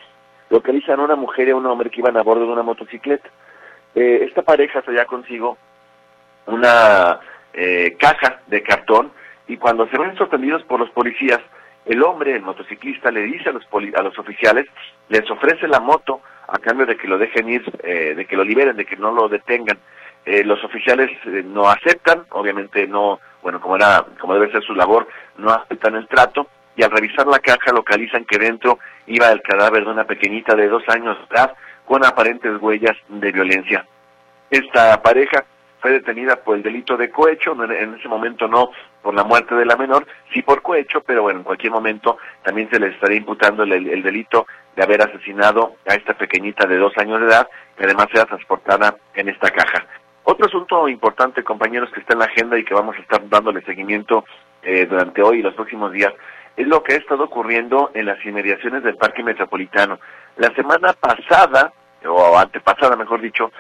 localizan 0.50 1.00
a 1.00 1.03
una 1.03 1.15
mujer 1.15 1.48
y 1.48 1.51
a 1.51 1.56
un 1.56 1.65
hombre 1.65 1.89
que 1.89 2.01
iban 2.01 2.18
a 2.18 2.24
bordo 2.24 2.46
de 2.46 2.51
una 2.51 2.63
motocicleta. 2.63 3.29
Eh, 3.96 4.25
esta 4.27 4.41
pareja 4.41 4.82
traía 4.82 5.06
consigo 5.06 5.58
una 6.48 7.20
eh, 7.53 7.96
caja 8.00 8.41
de 8.48 8.62
cartón 8.63 9.12
y 9.48 9.58
cuando 9.58 9.88
se 9.88 9.98
ven 9.98 10.15
sorprendidos 10.18 10.63
por 10.63 10.79
los 10.79 10.89
policías, 10.91 11.39
el 11.86 12.03
hombre, 12.03 12.36
el 12.36 12.41
motociclista, 12.41 13.10
le 13.10 13.22
dice 13.22 13.50
a 13.50 13.51
los, 13.51 13.65
a 13.96 14.01
los 14.01 14.18
oficiales, 14.20 14.68
les 15.08 15.29
ofrece 15.32 15.68
la 15.68 15.79
moto 15.79 16.22
a 16.48 16.60
cambio 16.60 16.86
de 16.86 16.98
que 16.98 17.08
lo 17.08 17.18
dejen 17.18 17.50
ir, 17.50 17.63
eh, 17.84 18.13
de 18.15 18.25
que 18.25 18.36
lo 18.36 18.44
liberen, 18.44 18.75
de 18.75 18.86
que 18.86 18.98
no 18.98 19.12
lo 19.12 19.27
detengan. 19.27 19.77
los 20.25 20.63
oficiales 20.63 21.10
no 21.46 21.68
aceptan, 21.68 22.25
obviamente 22.32 22.86
no, 22.88 23.20
bueno, 23.41 23.60
como 23.60 23.75
era, 23.75 24.06
como 24.20 24.34
debe 24.34 24.51
ser 24.51 24.63
su 24.63 24.75
labor, 24.75 25.08
no 25.38 25.51
aceptan 25.51 25.96
el 25.96 26.08
trato 26.08 26.48
y 26.79 26.83
al 26.83 26.91
revisar 26.91 27.27
la 27.27 27.39
caja 27.39 27.74
localizan 27.74 28.24
que 28.24 28.38
dentro 28.38 28.79
iba 29.05 29.29
el 29.29 29.41
cadáver 29.41 29.83
de 29.83 29.91
una 29.91 30.05
pequeñita 30.05 30.55
de 30.55 30.69
dos 30.69 30.81
años 30.88 31.17
de 31.17 31.36
edad 31.36 31.53
con 31.86 32.05
aparentes 32.05 32.53
huellas 32.62 32.95
de 33.09 33.33
violencia. 33.33 33.86
Esta 34.50 35.01
pareja 35.01 35.43
fue 35.81 35.91
detenida 35.91 36.38
por 36.38 36.55
el 36.55 36.63
delito 36.63 36.95
de 36.95 37.09
cohecho, 37.09 37.51
en 37.62 37.95
ese 37.95 38.07
momento 38.07 38.48
no 38.48 38.69
por 39.01 39.13
la 39.13 39.25
muerte 39.25 39.55
de 39.55 39.65
la 39.65 39.75
menor, 39.75 40.07
sí 40.33 40.41
por 40.41 40.62
cohecho, 40.62 41.01
pero 41.01 41.24
bueno, 41.24 41.39
en 41.39 41.43
cualquier 41.43 41.74
momento 41.74 42.17
también 42.43 42.69
se 42.69 42.79
le 42.79 42.88
estaría 42.88 43.17
imputando 43.17 43.63
el, 43.63 43.74
el 43.74 44.01
delito 44.01 44.48
de 44.74 44.81
haber 44.81 45.01
asesinado 45.01 45.75
a 45.86 45.95
esta 45.95 46.13
pequeñita 46.13 46.65
de 46.65 46.77
dos 46.77 46.98
años 46.98 47.19
de 47.19 47.27
edad, 47.27 47.50
que 47.77 47.83
además 47.83 48.07
era 48.13 48.24
transportada 48.24 48.95
en 49.15 49.27
esta 49.27 49.51
caja. 49.51 49.86
Otro 50.24 50.45
asunto 50.45 50.88
importante, 50.88 51.43
compañeros, 51.43 51.91
que 51.91 52.00
está 52.00 52.13
en 52.13 52.19
la 52.19 52.25
agenda 52.25 52.57
y 52.57 52.63
que 52.63 52.74
vamos 52.74 52.95
a 52.95 53.01
estar 53.01 53.27
dándole 53.27 53.62
seguimiento 53.63 54.24
eh, 54.62 54.86
durante 54.86 55.21
hoy 55.21 55.39
y 55.39 55.41
los 55.41 55.53
próximos 55.53 55.91
días, 55.91 56.13
es 56.56 56.68
lo 56.68 56.84
que 56.84 56.94
ha 56.94 56.98
estado 56.98 57.24
ocurriendo 57.24 57.91
en 57.94 58.06
las 58.06 58.24
inmediaciones 58.25 58.84
del 58.84 58.98
Parque 58.98 59.24
Metropolitano. 59.24 60.00
La 60.38 60.53
semana 60.56 60.94
pasada, 60.94 61.72
o 62.06 62.38
antepasada 62.38 62.96
mejor 62.96 63.22
dicho, 63.22 63.51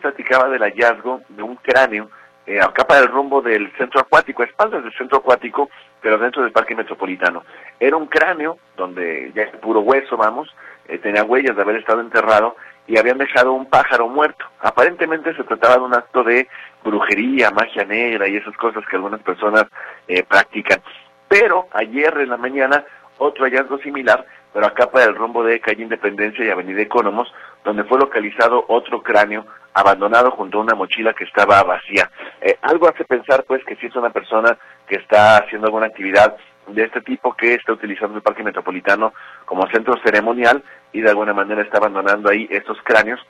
platicaba 0.00 0.48
del 0.48 0.62
hallazgo 0.62 1.22
de 1.28 1.42
un 1.42 1.56
cráneo 1.56 2.10
eh, 2.46 2.60
acá 2.60 2.86
para 2.86 3.00
el 3.00 3.08
rumbo 3.08 3.40
del 3.40 3.72
centro 3.78 4.00
acuático, 4.00 4.42
a 4.42 4.46
espaldas 4.46 4.84
del 4.84 4.92
centro 4.92 5.18
acuático, 5.18 5.70
pero 6.00 6.18
dentro 6.18 6.42
del 6.42 6.52
Parque 6.52 6.74
Metropolitano. 6.74 7.42
Era 7.80 7.96
un 7.96 8.06
cráneo 8.06 8.58
donde 8.76 9.32
ya 9.34 9.44
es 9.44 9.56
puro 9.56 9.80
hueso, 9.80 10.16
vamos, 10.16 10.54
eh, 10.86 10.98
tenía 10.98 11.24
huellas 11.24 11.56
de 11.56 11.62
haber 11.62 11.76
estado 11.76 12.02
enterrado 12.02 12.56
y 12.86 12.98
habían 12.98 13.16
dejado 13.16 13.52
un 13.52 13.66
pájaro 13.66 14.08
muerto. 14.08 14.44
Aparentemente 14.60 15.34
se 15.34 15.44
trataba 15.44 15.76
de 15.76 15.80
un 15.80 15.94
acto 15.94 16.22
de 16.22 16.46
brujería, 16.84 17.50
magia 17.50 17.84
negra 17.86 18.28
y 18.28 18.36
esas 18.36 18.54
cosas 18.56 18.84
que 18.90 18.96
algunas 18.96 19.22
personas 19.22 19.64
eh, 20.06 20.22
practican. 20.22 20.82
Pero 21.28 21.68
ayer 21.72 22.16
en 22.18 22.30
la 22.30 22.36
mañana 22.36 22.84
otro 23.18 23.44
hallazgo 23.44 23.78
similar, 23.78 24.24
pero 24.52 24.66
acá 24.66 24.90
para 24.90 25.06
el 25.06 25.14
rumbo 25.14 25.44
de 25.44 25.60
calle 25.60 25.82
Independencia 25.82 26.44
y 26.44 26.50
Avenida 26.50 26.82
Economos, 26.82 27.32
donde 27.64 27.84
fue 27.84 27.98
localizado 27.98 28.64
otro 28.68 29.02
cráneo 29.02 29.46
abandonado 29.72 30.30
junto 30.30 30.58
a 30.58 30.62
una 30.62 30.74
mochila 30.74 31.12
que 31.12 31.24
estaba 31.24 31.62
vacía. 31.62 32.10
Eh, 32.40 32.56
algo 32.62 32.88
hace 32.88 33.04
pensar 33.04 33.44
pues 33.44 33.64
que 33.64 33.76
si 33.76 33.86
es 33.86 33.96
una 33.96 34.10
persona 34.10 34.56
que 34.86 34.96
está 34.96 35.38
haciendo 35.38 35.66
alguna 35.66 35.86
actividad 35.86 36.36
de 36.68 36.84
este 36.84 37.00
tipo 37.02 37.34
que 37.34 37.54
está 37.54 37.72
utilizando 37.72 38.16
el 38.16 38.22
Parque 38.22 38.42
Metropolitano 38.42 39.12
como 39.44 39.68
centro 39.68 39.94
ceremonial 40.02 40.62
y 40.92 41.00
de 41.00 41.10
alguna 41.10 41.34
manera 41.34 41.62
está 41.62 41.78
abandonando 41.78 42.30
ahí 42.30 42.46
estos 42.50 42.78
cráneos. 42.82 43.20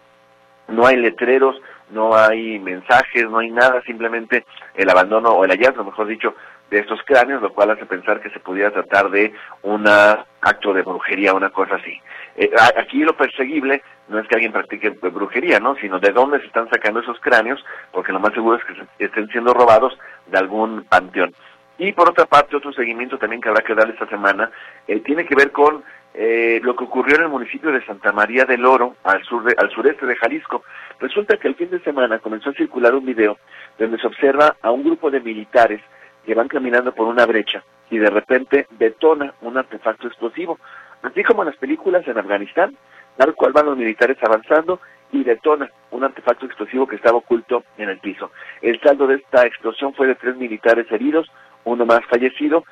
No 0.69 0.87
hay 0.87 0.97
letreros, 0.97 1.61
no 1.91 2.17
hay 2.17 2.59
mensajes, 2.59 3.29
no 3.29 3.39
hay 3.39 3.51
nada, 3.51 3.83
simplemente 3.83 4.45
el 4.75 4.89
abandono 4.89 5.31
o 5.31 5.45
el 5.45 5.51
hallazgo, 5.51 5.85
mejor 5.85 6.07
dicho, 6.07 6.35
de 6.71 6.79
estos 6.79 7.01
cráneos, 7.05 7.43
lo 7.43 7.53
cual 7.53 7.71
hace 7.71 7.87
pensar 7.87 8.21
que 8.21 8.31
se 8.31 8.41
pudiera 8.41 8.71
tratar 8.71 9.11
de 9.11 9.33
un 9.63 9.87
acto 9.87 10.73
de 10.73 10.83
brujería, 10.83 11.35
una 11.35 11.51
cosa 11.51 11.77
así. 11.77 12.01
Eh, 12.37 12.51
aquí 12.77 13.05
lo 13.05 13.17
perseguible 13.17 13.83
no 14.09 14.19
es 14.19 14.27
que 14.29 14.35
alguien 14.35 14.53
practique 14.53 14.91
brujería, 14.91 15.61
¿no? 15.61 15.77
Sino 15.77 15.99
de 15.99 16.13
dónde 16.13 16.41
se 16.41 16.47
están 16.47 16.69
sacando 16.69 17.01
esos 17.01 17.19
cráneos, 17.21 17.65
porque 17.93 18.13
lo 18.13 18.21
más 18.21 18.35
seguro 18.35 18.59
es 18.59 18.65
que 18.65 19.05
estén 19.05 19.29
siendo 19.29 19.55
robados 19.55 19.97
de 20.27 20.39
algún 20.39 20.85
panteón. 20.85 21.33
Y 21.79 21.93
por 21.93 22.09
otra 22.09 22.27
parte, 22.27 22.57
otro 22.57 22.73
seguimiento 22.73 23.19
también 23.19 23.41
que 23.41 23.49
habrá 23.49 23.63
que 23.63 23.75
darle 23.75 23.95
esta 23.95 24.09
semana, 24.09 24.51
eh, 24.87 25.01
tiene 25.01 25.25
que 25.25 25.35
ver 25.35 25.51
con 25.51 25.83
eh, 26.13 26.61
lo 26.63 26.77
que 26.77 26.85
ocurrió 26.85 27.17
en 27.17 27.23
el 27.23 27.29
municipio 27.29 27.73
de 27.73 27.85
Santa 27.85 28.13
María 28.13 28.45
del 28.45 28.65
Oro, 28.65 28.95
al, 29.03 29.25
sur 29.25 29.43
al 29.57 29.71
sureste 29.71 30.07
de 30.07 30.15
Jalisco. 30.15 30.63
Resulta 31.01 31.37
que 31.37 31.49
el 31.49 31.57
fin 31.57 31.71
de 31.71 31.81
semana 31.81 32.21
comenzó 32.21 32.51
a 32.51 32.55
circular 32.55 32.95
un 32.95 33.05
video 33.05 33.39
donde 33.79 33.99
se 33.99 34.07
observa 34.07 34.57
a 34.63 34.71
un 34.71 34.85
grupo 34.85 35.11
de 35.11 35.21
militares 35.21 35.81
que 36.25 36.35
van 36.35 36.49
caminando 36.49 36.95
por 36.95 37.07
una 37.07 37.27
brecha 37.27 37.63
y 37.91 37.99
de 37.99 38.11
repente 38.11 38.67
detona 38.71 39.35
un 39.43 39.57
artefacto 39.57 40.07
explosivo. 40.07 40.59
Así 41.03 41.23
como 41.23 41.43
en 41.43 41.49
las 41.49 41.57
películas 41.57 42.07
en 42.09 42.19
Afganistán, 42.19 42.77
tal 43.17 43.35
cual 43.35 43.53
van 43.53 43.67
los 43.67 43.77
militares 43.77 44.17
avanzando 44.23 44.81
y 45.13 45.23
detona 45.23 45.71
un 45.91 46.03
artefacto 46.03 46.47
explosivo 46.47 46.87
que 46.87 46.97
estaba 46.97 47.19
oculto 47.19 47.65
en 47.79 47.89
el 47.89 47.99
piso. 47.99 48.31
El 48.63 48.81
saldo 48.81 49.07
de 49.07 49.17
esta 49.17 49.47
explosión 49.47 49.95
fue 49.95 50.07
de 50.07 50.15
tres 50.17 50.37
militares 50.37 50.91
heridos, 50.91 51.31
uno 51.65 51.87
más 51.87 52.05
fallecido. 52.07 52.65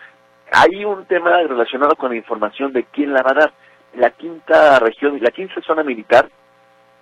Hay 0.50 0.84
un 0.84 1.04
tema 1.06 1.30
relacionado 1.42 1.94
con 1.94 2.10
la 2.10 2.16
información 2.16 2.72
de 2.72 2.84
quién 2.84 3.12
la 3.12 3.22
va 3.22 3.30
a 3.30 3.34
dar. 3.34 3.52
La 3.94 4.10
quinta 4.10 4.78
región, 4.80 5.18
la 5.20 5.30
quinta 5.30 5.60
zona 5.60 5.82
militar 5.82 6.28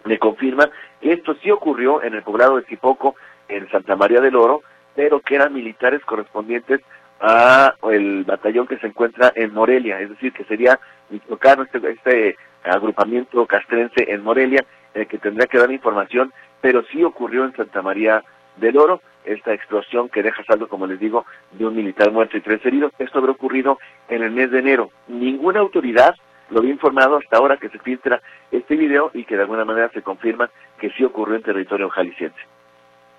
me 0.04 0.18
confirma 0.18 0.68
que 1.00 1.12
esto 1.12 1.34
sí 1.42 1.50
ocurrió 1.50 2.02
en 2.02 2.14
el 2.14 2.22
poblado 2.22 2.56
de 2.56 2.64
Zipoco, 2.64 3.14
en 3.48 3.70
Santa 3.70 3.96
María 3.96 4.20
del 4.20 4.36
Oro, 4.36 4.62
pero 5.00 5.20
que 5.20 5.34
eran 5.34 5.54
militares 5.54 6.04
correspondientes 6.04 6.82
a 7.22 7.72
el 7.90 8.24
batallón 8.24 8.66
que 8.66 8.76
se 8.76 8.88
encuentra 8.88 9.32
en 9.34 9.54
Morelia, 9.54 9.98
es 9.98 10.10
decir, 10.10 10.30
que 10.30 10.44
sería 10.44 10.78
Michoacán, 11.08 11.62
este, 11.62 11.90
este 11.90 12.36
agrupamiento 12.64 13.46
castrense 13.46 14.12
en 14.12 14.22
Morelia, 14.22 14.62
el 14.92 15.06
que 15.06 15.16
tendría 15.16 15.46
que 15.46 15.56
dar 15.56 15.70
información, 15.70 16.34
pero 16.60 16.82
sí 16.92 17.02
ocurrió 17.02 17.46
en 17.46 17.56
Santa 17.56 17.80
María 17.80 18.22
del 18.56 18.76
Oro, 18.76 19.00
esta 19.24 19.54
explosión 19.54 20.10
que 20.10 20.22
deja 20.22 20.44
saldo, 20.44 20.68
como 20.68 20.86
les 20.86 21.00
digo, 21.00 21.24
de 21.52 21.64
un 21.64 21.74
militar 21.74 22.12
muerto 22.12 22.36
y 22.36 22.42
tres 22.42 22.60
heridos. 22.66 22.92
Esto 22.98 23.20
habrá 23.20 23.32
ocurrido 23.32 23.78
en 24.10 24.22
el 24.22 24.32
mes 24.32 24.50
de 24.50 24.58
enero. 24.58 24.90
Ninguna 25.08 25.60
autoridad 25.60 26.14
lo 26.50 26.58
había 26.58 26.72
informado 26.72 27.16
hasta 27.16 27.38
ahora 27.38 27.56
que 27.56 27.70
se 27.70 27.78
filtra 27.78 28.20
este 28.50 28.76
video 28.76 29.12
y 29.14 29.24
que 29.24 29.36
de 29.36 29.44
alguna 29.44 29.64
manera 29.64 29.88
se 29.94 30.02
confirma 30.02 30.50
que 30.78 30.90
sí 30.90 31.04
ocurrió 31.04 31.36
en 31.36 31.42
territorio 31.42 31.88
jalisciense. 31.88 32.40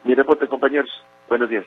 Mi 0.03 0.13
reporte, 0.13 0.47
compañeros. 0.47 0.91
Buenos 1.31 1.49
días. 1.49 1.65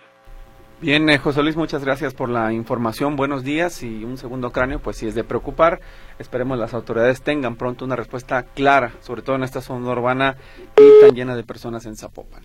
Bien, 0.82 1.08
eh, 1.08 1.16
José 1.16 1.42
Luis, 1.42 1.56
muchas 1.56 1.82
gracias 1.82 2.12
por 2.12 2.28
la 2.28 2.52
información. 2.52 3.16
Buenos 3.16 3.44
días 3.44 3.82
y 3.82 4.04
un 4.04 4.18
segundo 4.18 4.52
cráneo, 4.52 4.78
pues 4.78 4.98
sí 4.98 5.08
es 5.08 5.14
de 5.14 5.24
preocupar. 5.24 5.80
Esperemos 6.18 6.58
las 6.58 6.74
autoridades 6.74 7.22
tengan 7.22 7.56
pronto 7.56 7.86
una 7.86 7.96
respuesta 7.96 8.42
clara, 8.42 8.92
sobre 9.00 9.22
todo 9.22 9.36
en 9.36 9.42
esta 9.42 9.62
zona 9.62 9.90
urbana 9.90 10.36
y 10.76 11.00
tan 11.00 11.16
llena 11.16 11.34
de 11.34 11.44
personas 11.44 11.86
en 11.86 11.96
Zapopan. 11.96 12.42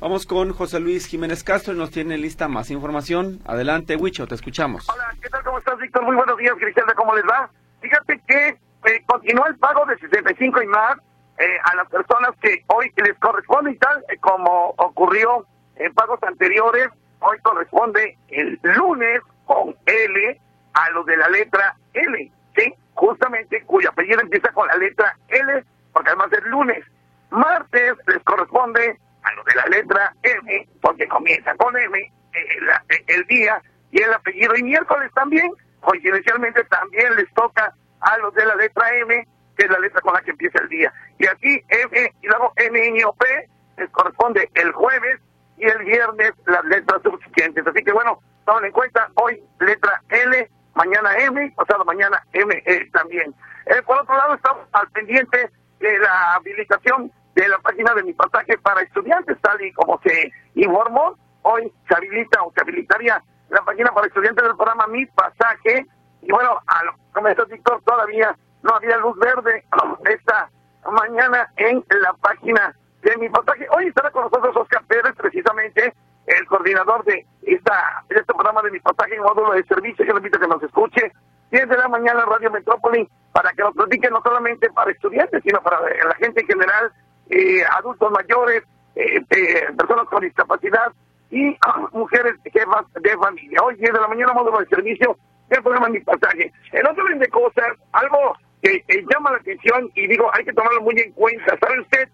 Vamos 0.00 0.26
con 0.26 0.52
José 0.52 0.78
Luis 0.78 1.06
Jiménez 1.06 1.42
Castro 1.42 1.74
y 1.74 1.76
nos 1.76 1.90
tiene 1.90 2.16
lista 2.18 2.46
más 2.46 2.70
información. 2.70 3.40
Adelante, 3.46 3.96
Huicho, 3.96 4.28
te 4.28 4.36
escuchamos. 4.36 4.88
Hola, 4.88 5.12
¿qué 5.20 5.28
tal? 5.28 5.42
¿Cómo 5.42 5.58
estás, 5.58 5.76
Víctor? 5.76 6.04
Muy 6.04 6.14
buenos 6.14 6.38
días, 6.38 6.54
Cristiana, 6.56 6.94
¿cómo 6.94 7.16
les 7.16 7.24
va? 7.24 7.50
Fíjate 7.80 8.20
que 8.28 8.48
eh, 8.48 9.02
continúa 9.06 9.48
el 9.48 9.56
pago 9.56 9.84
de 9.86 9.98
65 9.98 10.62
y 10.62 10.66
más 10.68 10.98
eh, 11.36 11.46
a 11.64 11.74
las 11.74 11.88
personas 11.88 12.30
que 12.40 12.62
hoy 12.68 12.92
les 13.04 13.18
corresponde 13.18 13.72
y 13.72 13.76
tal, 13.76 14.04
como 14.20 14.72
ocurrió 14.76 15.46
en 15.80 15.94
pagos 15.94 16.22
anteriores 16.22 16.88
hoy 17.20 17.38
corresponde 17.40 18.16
el 18.28 18.58
lunes 18.62 19.20
con 19.46 19.74
L 19.86 20.40
a 20.74 20.90
los 20.90 21.06
de 21.06 21.16
la 21.16 21.28
letra 21.28 21.74
L, 21.94 22.32
¿sí? 22.54 22.74
Justamente 22.94 23.62
cuyo 23.64 23.88
apellido 23.88 24.20
empieza 24.20 24.52
con 24.52 24.68
la 24.68 24.76
letra 24.76 25.16
L, 25.28 25.64
porque 25.92 26.10
además 26.10 26.32
es 26.32 26.44
lunes. 26.44 26.84
Martes 27.30 27.94
les 28.06 28.22
corresponde 28.24 28.98
a 29.22 29.32
los 29.32 29.44
de 29.46 29.54
la 29.54 29.66
letra 29.66 30.14
M, 30.22 30.68
porque 30.82 31.08
comienza 31.08 31.54
con 31.56 31.76
M 31.76 32.12
el, 32.32 32.96
el 33.06 33.26
día 33.26 33.60
y 33.90 34.02
el 34.02 34.12
apellido. 34.12 34.54
Y 34.56 34.62
miércoles 34.62 35.10
también, 35.14 35.50
coincidencialmente 35.80 36.62
también 36.64 37.16
les 37.16 37.32
toca 37.34 37.74
a 38.00 38.18
los 38.18 38.34
de 38.34 38.44
la 38.44 38.54
letra 38.56 38.96
M, 38.96 39.26
que 39.56 39.64
es 39.64 39.70
la 39.70 39.78
letra 39.78 40.00
con 40.02 40.12
la 40.12 40.20
que 40.20 40.32
empieza 40.32 40.58
el 40.60 40.68
día. 40.68 40.92
Y 41.18 41.26
aquí 41.26 41.62
M 41.68 42.12
y 42.20 42.26
luego 42.26 42.52
N, 42.56 42.86
N, 42.86 43.04
O, 43.06 43.12
P 43.14 43.48
les 43.78 43.90
corresponde 43.90 44.48
el 44.54 44.72
jueves 44.72 45.20
y 45.60 45.66
el 45.66 45.84
viernes 45.84 46.32
las 46.46 46.64
letras 46.64 47.02
suficientes. 47.02 47.66
Así 47.66 47.82
que 47.84 47.92
bueno, 47.92 48.18
tomen 48.46 48.66
en 48.66 48.72
cuenta, 48.72 49.08
hoy 49.14 49.42
letra 49.60 50.00
L, 50.08 50.50
mañana 50.74 51.16
M, 51.18 51.52
pasado 51.56 51.84
mañana 51.84 52.22
M 52.32 52.62
e 52.66 52.86
también. 52.92 53.34
Eh, 53.66 53.82
por 53.86 54.00
otro 54.00 54.16
lado, 54.16 54.34
estamos 54.34 54.66
al 54.72 54.88
pendiente 54.90 55.50
de 55.78 55.98
la 55.98 56.34
habilitación 56.34 57.12
de 57.34 57.48
la 57.48 57.58
página 57.58 57.94
de 57.94 58.02
mi 58.02 58.12
pasaje 58.12 58.58
para 58.58 58.82
estudiantes, 58.82 59.38
tal 59.40 59.60
y 59.62 59.72
como 59.72 60.00
se 60.02 60.32
informó, 60.54 61.16
hoy 61.42 61.72
se 61.88 61.94
habilita 61.94 62.42
o 62.42 62.52
se 62.52 62.60
habilitaría 62.60 63.22
la 63.50 63.62
página 63.62 63.92
para 63.92 64.06
estudiantes 64.06 64.44
del 64.44 64.56
programa 64.56 64.86
Mi 64.88 65.06
Pasaje, 65.06 65.86
y 66.22 66.30
bueno, 66.30 66.58
a 66.66 66.84
lo 66.84 67.46
Víctor, 67.46 67.82
todavía 67.84 68.36
no 68.62 68.74
había 68.74 68.96
luz 68.98 69.18
verde 69.18 69.64
esta 70.04 70.50
mañana 70.90 71.50
en 71.56 71.84
la 71.88 72.12
página 72.14 72.74
de 73.02 73.16
mi 73.16 73.28
pasaje. 73.28 73.66
Hoy 73.70 73.86
estará 73.86 74.10
con 74.10 74.24
nosotros 74.24 74.56
Oscar 74.56 74.84
Pérez, 74.86 75.14
precisamente 75.16 75.94
el 76.26 76.46
coordinador 76.46 77.04
de 77.04 77.26
esta 77.42 78.04
este 78.08 78.22
programa 78.24 78.62
de 78.62 78.70
mi 78.70 78.80
pasaje 78.80 79.14
en 79.14 79.22
módulo 79.22 79.52
de 79.52 79.64
servicio. 79.64 80.04
Yo 80.04 80.12
le 80.12 80.18
invito 80.18 80.38
a 80.38 80.40
que 80.40 80.46
nos 80.46 80.62
escuche 80.62 81.12
10 81.50 81.68
de 81.68 81.76
la 81.76 81.88
mañana 81.88 82.24
Radio 82.24 82.50
Metrópoli 82.50 83.08
para 83.32 83.52
que 83.52 83.62
nos 83.62 83.74
platique 83.74 84.10
no 84.10 84.22
solamente 84.22 84.70
para 84.70 84.90
estudiantes, 84.90 85.42
sino 85.42 85.62
para 85.62 85.80
la 85.80 86.14
gente 86.16 86.42
en 86.42 86.46
general, 86.46 86.92
eh, 87.30 87.62
adultos 87.78 88.10
mayores, 88.12 88.62
eh, 88.94 89.20
eh, 89.30 89.66
personas 89.76 90.06
con 90.06 90.20
discapacidad 90.22 90.92
y 91.30 91.56
ah, 91.66 91.88
mujeres 91.92 92.34
jefas 92.44 92.84
de 93.00 93.16
familia. 93.16 93.60
Hoy 93.62 93.76
10 93.76 93.92
de 93.92 94.00
la 94.00 94.08
mañana 94.08 94.32
módulo 94.32 94.60
de 94.60 94.66
servicio 94.66 95.16
del 95.48 95.62
programa 95.62 95.86
de 95.86 95.92
mi 95.92 96.00
pasaje. 96.00 96.52
En 96.72 96.86
otro 96.86 97.04
orden 97.04 97.18
de 97.18 97.28
cosas, 97.28 97.72
algo 97.92 98.36
que 98.62 98.84
llama 99.10 99.30
la 99.30 99.38
atención 99.38 99.90
y 99.94 100.06
digo, 100.06 100.30
hay 100.34 100.44
que 100.44 100.52
tomarlo 100.52 100.82
muy 100.82 100.94
en 101.00 101.12
cuenta. 101.12 101.56
¿Sabe 101.58 101.80
usted? 101.80 102.08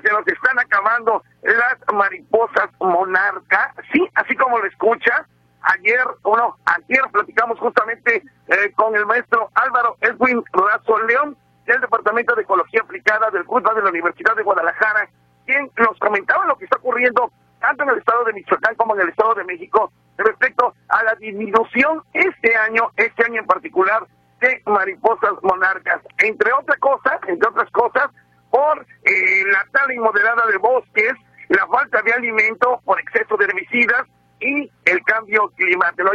Se 0.00 0.12
nos 0.12 0.26
están 0.26 0.58
acabando 0.58 1.22
las 1.42 1.76
mariposas 1.94 2.68
monarca, 2.80 3.74
sí, 3.92 4.06
así 4.14 4.36
como 4.36 4.58
lo 4.58 4.66
escucha. 4.66 5.26
Ayer, 5.62 6.04
bueno, 6.22 6.56
ayer 6.66 7.00
platicamos 7.10 7.58
justamente 7.58 8.22
eh, 8.48 8.72
con 8.76 8.94
el 8.94 9.06
maestro 9.06 9.50
Álvaro 9.54 9.96
Edwin 10.00 10.42
Razo 10.52 10.98
León 11.06 11.36
del 11.66 11.80
Departamento 11.80 12.34
de 12.34 12.42
Ecología 12.42 12.82
Aplicada 12.82 13.30
del 13.30 13.44
CUSBA 13.44 13.74
de 13.74 13.82
la 13.82 13.90
Universidad 13.90 14.36
de 14.36 14.42
Guadalajara, 14.42 15.08
quien 15.46 15.70
nos 15.76 15.98
comentaba 15.98 16.44
lo 16.46 16.56
que 16.56 16.64
está 16.64 16.76
ocurriendo 16.76 17.30
tanto 17.60 17.82
en 17.84 17.90
el 17.90 17.98
estado 17.98 18.24
de 18.24 18.34
Michoacán 18.34 18.74
como 18.74 18.94
en 18.94 19.02
el 19.02 19.08
estado 19.08 19.34
de 19.34 19.44
México 19.44 19.90
respecto 20.18 20.74
a 20.88 21.02
la 21.02 21.14
disminución 21.14 22.02
este 22.12 22.54
año, 22.56 22.90
este 22.96 23.24
año 23.24 23.40
en 23.40 23.46
particular, 23.46 24.06
de 24.40 24.62
mariposas 24.66 25.32
monarcas. 25.42 26.02
Entre 26.18 26.52
otras 26.52 26.78
cosas, 26.78 27.18
entre 27.26 27.48
otras 27.48 27.70
cosas, 27.70 28.10
por 28.54 28.86
eh, 29.02 29.44
la 29.46 29.66
tala 29.72 29.92
inmoderada 29.92 30.46
de 30.46 30.58
bosques, 30.58 31.12
la 31.48 31.66
falta 31.66 32.00
de 32.02 32.12
alimento 32.12 32.80
por 32.84 33.00
exceso 33.00 33.36
de 33.36 33.46
herbicidas 33.46 34.06
y 34.38 34.70
el 34.84 35.02
cambio 35.02 35.50
climático. 35.56 36.08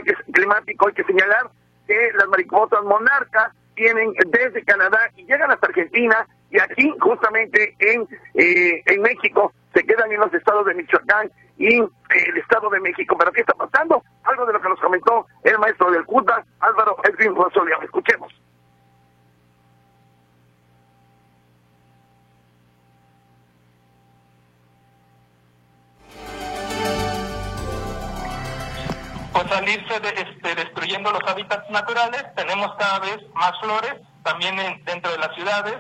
Hay 0.87 0.93
que, 0.93 1.03
señalar 1.03 1.49
que 1.85 2.11
las 2.13 2.29
mariposas 2.29 2.81
monarcas 2.85 3.51
vienen 3.75 4.13
desde 4.27 4.63
Canadá 4.63 4.99
y 5.17 5.25
llegan 5.25 5.51
hasta 5.51 5.67
Argentina 5.67 6.25
y 6.49 6.61
aquí 6.61 6.93
justamente 7.01 7.75
en, 7.79 8.07
eh, 8.35 8.83
en 8.85 9.01
México 9.01 9.53
se 9.73 9.83
quedan 9.83 10.09
en 10.09 10.21
los 10.21 10.33
estados 10.33 10.65
de 10.65 10.75
Michoacán 10.75 11.29
y 11.57 11.75
eh, 11.75 11.87
el 12.25 12.37
estado 12.37 12.69
de 12.69 12.79
México. 12.79 13.17
¿Pero 13.19 13.33
qué 13.33 13.41
está 13.41 13.53
pasando? 13.53 14.01
Algo 14.23 14.45
de 14.45 14.53
lo 14.53 14.61
que 14.61 14.69
nos 14.69 14.79
comentó 14.79 15.27
el 15.43 15.59
maestro 15.59 15.91
del 15.91 16.05
CUTA, 16.05 16.45
Álvaro 16.61 16.95
Edwin 17.03 17.35
Rosolio. 17.35 17.81
Escuchemos. 17.81 18.31
Salirse 29.49 29.99
de, 29.99 30.09
este, 30.09 30.55
destruyendo 30.55 31.11
los 31.11 31.21
hábitats 31.27 31.69
naturales, 31.69 32.23
tenemos 32.35 32.73
cada 32.77 32.99
vez 32.99 33.17
más 33.33 33.51
flores 33.59 33.95
también 34.23 34.55
dentro 34.85 35.11
de 35.11 35.17
las 35.17 35.33
ciudades 35.35 35.77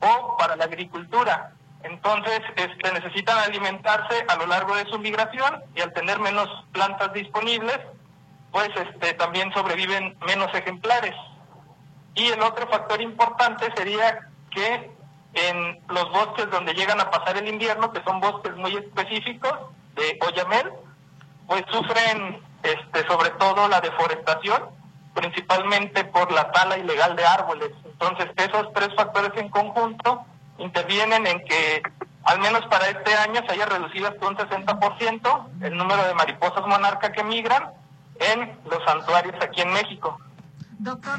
o 0.00 0.36
para 0.38 0.56
la 0.56 0.64
agricultura. 0.64 1.52
Entonces 1.82 2.40
este, 2.56 2.92
necesitan 2.92 3.38
alimentarse 3.38 4.24
a 4.28 4.36
lo 4.36 4.46
largo 4.46 4.76
de 4.76 4.84
su 4.86 4.98
migración 4.98 5.62
y 5.74 5.80
al 5.80 5.92
tener 5.92 6.18
menos 6.20 6.48
plantas 6.72 7.12
disponibles, 7.12 7.78
pues 8.52 8.68
este, 8.76 9.14
también 9.14 9.52
sobreviven 9.52 10.16
menos 10.26 10.52
ejemplares. 10.54 11.14
Y 12.14 12.26
el 12.26 12.42
otro 12.42 12.66
factor 12.68 13.00
importante 13.00 13.72
sería 13.76 14.28
que 14.50 14.90
en 15.32 15.80
los 15.88 16.10
bosques 16.10 16.50
donde 16.50 16.74
llegan 16.74 17.00
a 17.00 17.10
pasar 17.10 17.36
el 17.36 17.48
invierno, 17.48 17.92
que 17.92 18.02
son 18.02 18.20
bosques 18.20 18.54
muy 18.56 18.76
específicos 18.76 19.52
de 19.94 20.18
Oyamel, 20.26 20.72
pues 21.46 21.64
sufren 21.70 22.42
este, 22.62 23.06
sobre 23.06 23.30
todo 23.30 23.68
la 23.68 23.80
deforestación, 23.80 24.62
principalmente 25.14 26.04
por 26.04 26.30
la 26.32 26.50
tala 26.52 26.78
ilegal 26.78 27.16
de 27.16 27.24
árboles. 27.24 27.70
Entonces, 27.84 28.28
esos 28.36 28.72
tres 28.72 28.94
factores 28.94 29.32
en 29.36 29.48
conjunto 29.48 30.24
intervienen 30.58 31.26
en 31.26 31.44
que 31.44 31.82
al 32.24 32.38
menos 32.40 32.66
para 32.66 32.88
este 32.88 33.14
año 33.14 33.40
se 33.46 33.52
haya 33.52 33.66
reducido 33.66 34.08
hasta 34.08 34.28
un 34.28 34.36
60% 34.36 35.48
el 35.62 35.76
número 35.76 36.04
de 36.04 36.14
mariposas 36.14 36.66
monarca 36.66 37.12
que 37.12 37.24
migran 37.24 37.72
en 38.20 38.58
los 38.70 38.84
santuarios 38.84 39.34
aquí 39.42 39.62
en 39.62 39.72
México. 39.72 40.20
Doctor. 40.78 41.18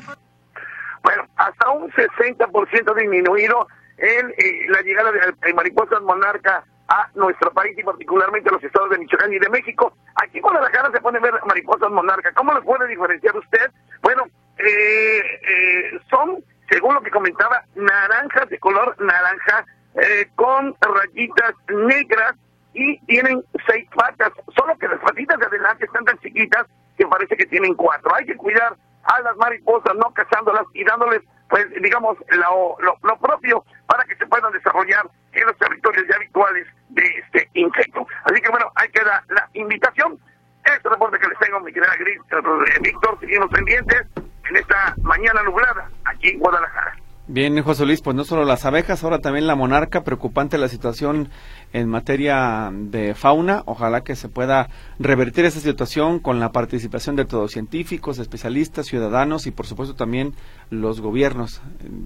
Bueno, 1.04 1.28
hasta 1.36 1.70
un 1.72 1.92
60% 1.92 2.96
disminuido 2.96 3.68
en 3.98 4.30
eh, 4.30 4.68
la 4.70 4.82
llegada 4.82 5.12
de, 5.12 5.54
mariposas 5.54 6.02
monarca 6.02 6.64
a 6.92 7.10
nuestro 7.16 7.52
país 7.54 7.78
y 7.78 7.84
particularmente 7.84 8.50
a 8.50 8.54
los 8.54 8.64
estados 8.64 8.90
de 8.90 8.98
Michoacán 8.98 9.32
y 9.32 9.40
de 9.40 9.50
México. 9.50 9.96
Aquí 10.22 10.38
en 10.38 10.42
Guadalajara 10.42 10.92
se 10.92 11.00
pueden 11.00 11.22
ver 11.22 11.34
mariposas 11.48 11.90
monarca. 11.90 12.34
¿Cómo 12.34 12.52
lo 12.52 12.62
puede 12.64 12.86
diferenciar 12.88 13.36
usted? 13.38 13.72
Bueno, 14.02 14.26
eh, 14.58 15.22
eh, 15.48 16.00
son, 16.10 16.44
según 16.70 16.96
lo 16.96 17.02
que 17.02 17.10
comentaba, 17.10 17.64
naranjas 17.76 18.50
de 18.50 18.60
color 18.60 18.94
naranja 19.00 19.66
eh, 19.96 20.28
con 20.36 20.76
rayitas 20.82 21.54
negras 21.70 22.36
y 22.74 23.00
tienen 23.06 23.42
seis 23.68 23.88
patas, 23.96 24.32
solo 24.54 24.78
que 24.78 24.90
las 24.90 25.00
patitas 25.00 25.40
de 25.40 25.46
adelante 25.46 25.86
están 25.86 26.04
tan 26.04 26.18
chiquitas 26.20 26.68
que 26.98 27.08
parece 27.08 27.38
que 27.38 27.46
tienen 27.46 27.74
cuatro. 27.76 28.14
Hay 28.16 28.26
que 28.26 28.36
cuidar 28.36 28.76
a 29.04 29.22
las 29.22 29.38
mariposas, 29.38 29.96
no 29.96 30.14
cazándolas 30.14 30.66
y 30.74 30.84
dándoles, 30.84 31.22
pues, 31.50 31.68
digamos, 31.82 32.18
lo, 32.30 33.18
propio 33.18 33.64
para 33.88 34.04
que 34.04 34.16
se 34.18 34.28
puedan 34.28 34.52
desarrollar 34.52 35.10
en 35.34 35.48
los 35.48 35.58
territorios 35.58 36.06
ya 36.10 36.16
habituales 36.16 36.68
de 36.90 37.04
este 37.04 37.50
insecto. 37.54 38.06
Así 38.26 38.42
que 38.42 38.50
bueno, 38.50 38.72
hay 38.76 38.90
que 38.90 39.04
dar 39.04 39.24
la 39.30 39.50
invitación. 39.54 40.20
Este 40.64 40.90
reporte 40.90 41.18
que 41.18 41.28
les 41.28 41.40
tengo, 41.40 41.60
mi 41.60 41.74
querida 41.74 41.96
Gris, 41.98 42.20
eh, 42.32 42.80
Víctor, 42.82 43.20
seguimos 43.20 43.50
pendientes 43.50 44.02
en 44.50 44.56
esta 44.56 44.96
mañana 45.02 45.42
nublada 45.44 45.90
aquí 46.06 46.30
en 46.30 46.40
Guadalajara. 46.40 46.96
Bien, 47.28 47.62
José 47.64 47.86
Luis, 47.86 48.02
pues 48.02 48.16
no 48.16 48.26
solo 48.26 48.44
las 48.44 48.66
abejas, 48.66 49.04
ahora 49.04 49.20
también 49.20 49.48
la 49.48 49.56
monarca, 49.56 50.04
preocupante 50.04 50.58
la 50.58 50.68
situación 50.68 51.30
en 51.72 51.88
materia 51.88 52.70
de 52.74 53.16
fauna. 53.16 53.64
Ojalá 53.68 54.02
que 54.02 54.18
se 54.18 54.28
pueda 54.28 54.68
revertir 55.00 55.46
esa 55.46 55.62
situación 55.62 56.20
con 56.20 56.42
la 56.42 56.52
participación 56.52 57.16
de 57.16 57.26
todos 57.26 57.52
científicos, 57.52 58.20
especialistas, 58.20 58.88
ciudadanos 58.88 59.48
y 59.48 59.52
por 59.52 59.66
supuesto 59.66 59.96
también 59.96 60.34
los 60.70 61.00
gobiernos, 61.00 61.62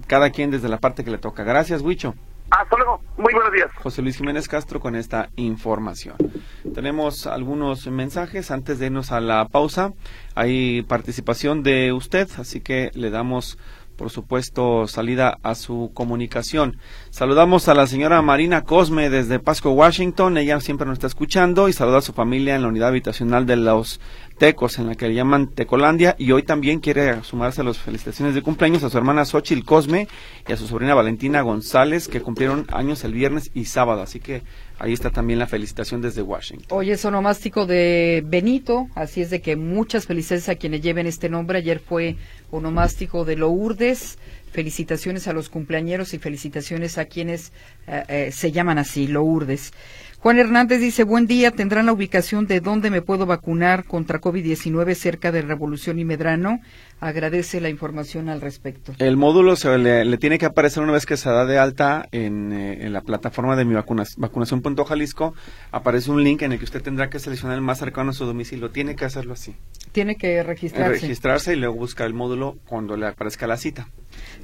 cada 0.06 0.30
quien 0.30 0.52
desde 0.52 0.68
la 0.68 0.78
parte 0.78 1.02
que 1.02 1.10
le 1.10 1.18
toca. 1.18 1.42
Gracias, 1.42 1.82
Huicho. 1.82 2.14
Hasta 2.50 2.76
luego, 2.76 3.00
muy 3.16 3.32
buenos 3.34 3.52
días. 3.52 3.68
José 3.82 4.02
Luis 4.02 4.16
Jiménez 4.16 4.48
Castro 4.48 4.80
con 4.80 4.94
esta 4.94 5.30
información. 5.36 6.16
Tenemos 6.74 7.26
algunos 7.26 7.86
mensajes 7.88 8.50
antes 8.50 8.78
de 8.78 8.86
irnos 8.86 9.10
a 9.12 9.20
la 9.20 9.48
pausa. 9.48 9.92
Hay 10.34 10.82
participación 10.82 11.62
de 11.62 11.92
usted, 11.92 12.28
así 12.38 12.60
que 12.60 12.90
le 12.94 13.10
damos 13.10 13.58
por 13.96 14.10
supuesto, 14.10 14.86
salida 14.86 15.38
a 15.42 15.54
su 15.54 15.90
comunicación. 15.94 16.78
Saludamos 17.10 17.68
a 17.68 17.74
la 17.74 17.86
señora 17.86 18.22
Marina 18.22 18.62
Cosme 18.62 19.10
desde 19.10 19.38
Pasco, 19.38 19.70
Washington. 19.70 20.36
Ella 20.36 20.60
siempre 20.60 20.86
nos 20.86 20.94
está 20.94 21.06
escuchando 21.06 21.68
y 21.68 21.72
saluda 21.72 21.98
a 21.98 22.02
su 22.02 22.12
familia 22.12 22.54
en 22.54 22.62
la 22.62 22.68
unidad 22.68 22.88
habitacional 22.88 23.46
de 23.46 23.56
los 23.56 24.00
Tecos, 24.38 24.78
en 24.78 24.86
la 24.86 24.94
que 24.94 25.08
le 25.08 25.14
llaman 25.14 25.48
Tecolandia. 25.48 26.14
Y 26.18 26.32
hoy 26.32 26.42
también 26.42 26.80
quiere 26.80 27.22
sumarse 27.22 27.60
a 27.60 27.64
las 27.64 27.78
felicitaciones 27.78 28.34
de 28.34 28.42
cumpleaños 28.42 28.82
a 28.84 28.90
su 28.90 28.98
hermana 28.98 29.24
Xochil 29.24 29.64
Cosme 29.64 30.08
y 30.46 30.52
a 30.52 30.56
su 30.56 30.66
sobrina 30.66 30.94
Valentina 30.94 31.40
González, 31.42 32.08
que 32.08 32.20
cumplieron 32.20 32.66
años 32.72 33.04
el 33.04 33.12
viernes 33.12 33.50
y 33.54 33.64
sábado. 33.64 34.02
Así 34.02 34.20
que 34.20 34.42
Ahí 34.78 34.92
está 34.92 35.10
también 35.10 35.38
la 35.38 35.46
felicitación 35.46 36.02
desde 36.02 36.20
Washington. 36.20 36.66
Hoy 36.70 36.90
es 36.90 37.02
onomástico 37.04 37.64
de 37.64 38.22
Benito, 38.26 38.88
así 38.94 39.22
es 39.22 39.30
de 39.30 39.40
que 39.40 39.56
muchas 39.56 40.04
felicidades 40.04 40.50
a 40.50 40.56
quienes 40.56 40.82
lleven 40.82 41.06
este 41.06 41.30
nombre. 41.30 41.58
Ayer 41.58 41.80
fue 41.80 42.16
onomástico 42.50 43.24
de 43.24 43.36
Lourdes. 43.36 44.18
Felicitaciones 44.52 45.28
a 45.28 45.32
los 45.32 45.48
cumpleañeros 45.48 46.12
y 46.12 46.18
felicitaciones 46.18 46.98
a 46.98 47.06
quienes 47.06 47.52
eh, 47.86 48.02
eh, 48.08 48.32
se 48.32 48.52
llaman 48.52 48.78
así, 48.78 49.06
Lourdes. 49.06 49.72
Juan 50.20 50.38
Hernández 50.38 50.80
dice, 50.80 51.04
buen 51.04 51.26
día, 51.26 51.50
¿tendrán 51.50 51.86
la 51.86 51.92
ubicación 51.92 52.46
de 52.46 52.60
dónde 52.60 52.90
me 52.90 53.02
puedo 53.02 53.26
vacunar 53.26 53.84
contra 53.84 54.20
COVID-19 54.20 54.94
cerca 54.94 55.30
de 55.30 55.42
Revolución 55.42 55.98
y 55.98 56.04
Medrano? 56.04 56.60
Agradece 56.98 57.60
la 57.60 57.68
información 57.68 58.28
al 58.28 58.40
respecto. 58.40 58.92
El 58.98 59.16
módulo 59.16 59.54
se 59.54 59.76
le, 59.76 60.16
tiene 60.16 60.38
que 60.38 60.46
aparecer 60.46 60.82
una 60.82 60.92
vez 60.92 61.04
que 61.04 61.16
se 61.16 61.28
da 61.28 61.44
de 61.44 61.58
alta 61.58 62.08
en, 62.10 62.52
eh, 62.52 62.88
la 62.88 63.02
plataforma 63.02 63.54
de 63.54 63.66
mi 63.66 63.74
vacunación, 63.74 64.20
vacunación.jalisco. 64.20 65.34
Aparece 65.70 66.10
un 66.10 66.24
link 66.24 66.42
en 66.42 66.52
el 66.52 66.58
que 66.58 66.64
usted 66.64 66.82
tendrá 66.82 67.10
que 67.10 67.18
seleccionar 67.18 67.56
el 67.56 67.62
más 67.62 67.78
cercano 67.78 68.10
a 68.10 68.14
su 68.14 68.24
domicilio. 68.24 68.70
Tiene 68.70 68.96
que 68.96 69.04
hacerlo 69.04 69.34
así. 69.34 69.54
Tiene 69.92 70.16
que 70.16 70.42
registrarse. 70.42 71.02
Registrarse 71.02 71.52
y 71.52 71.56
luego 71.56 71.74
buscar 71.74 72.06
el 72.06 72.14
módulo 72.14 72.56
cuando 72.66 72.96
le 72.96 73.06
aparezca 73.06 73.46
la 73.46 73.58
cita. 73.58 73.88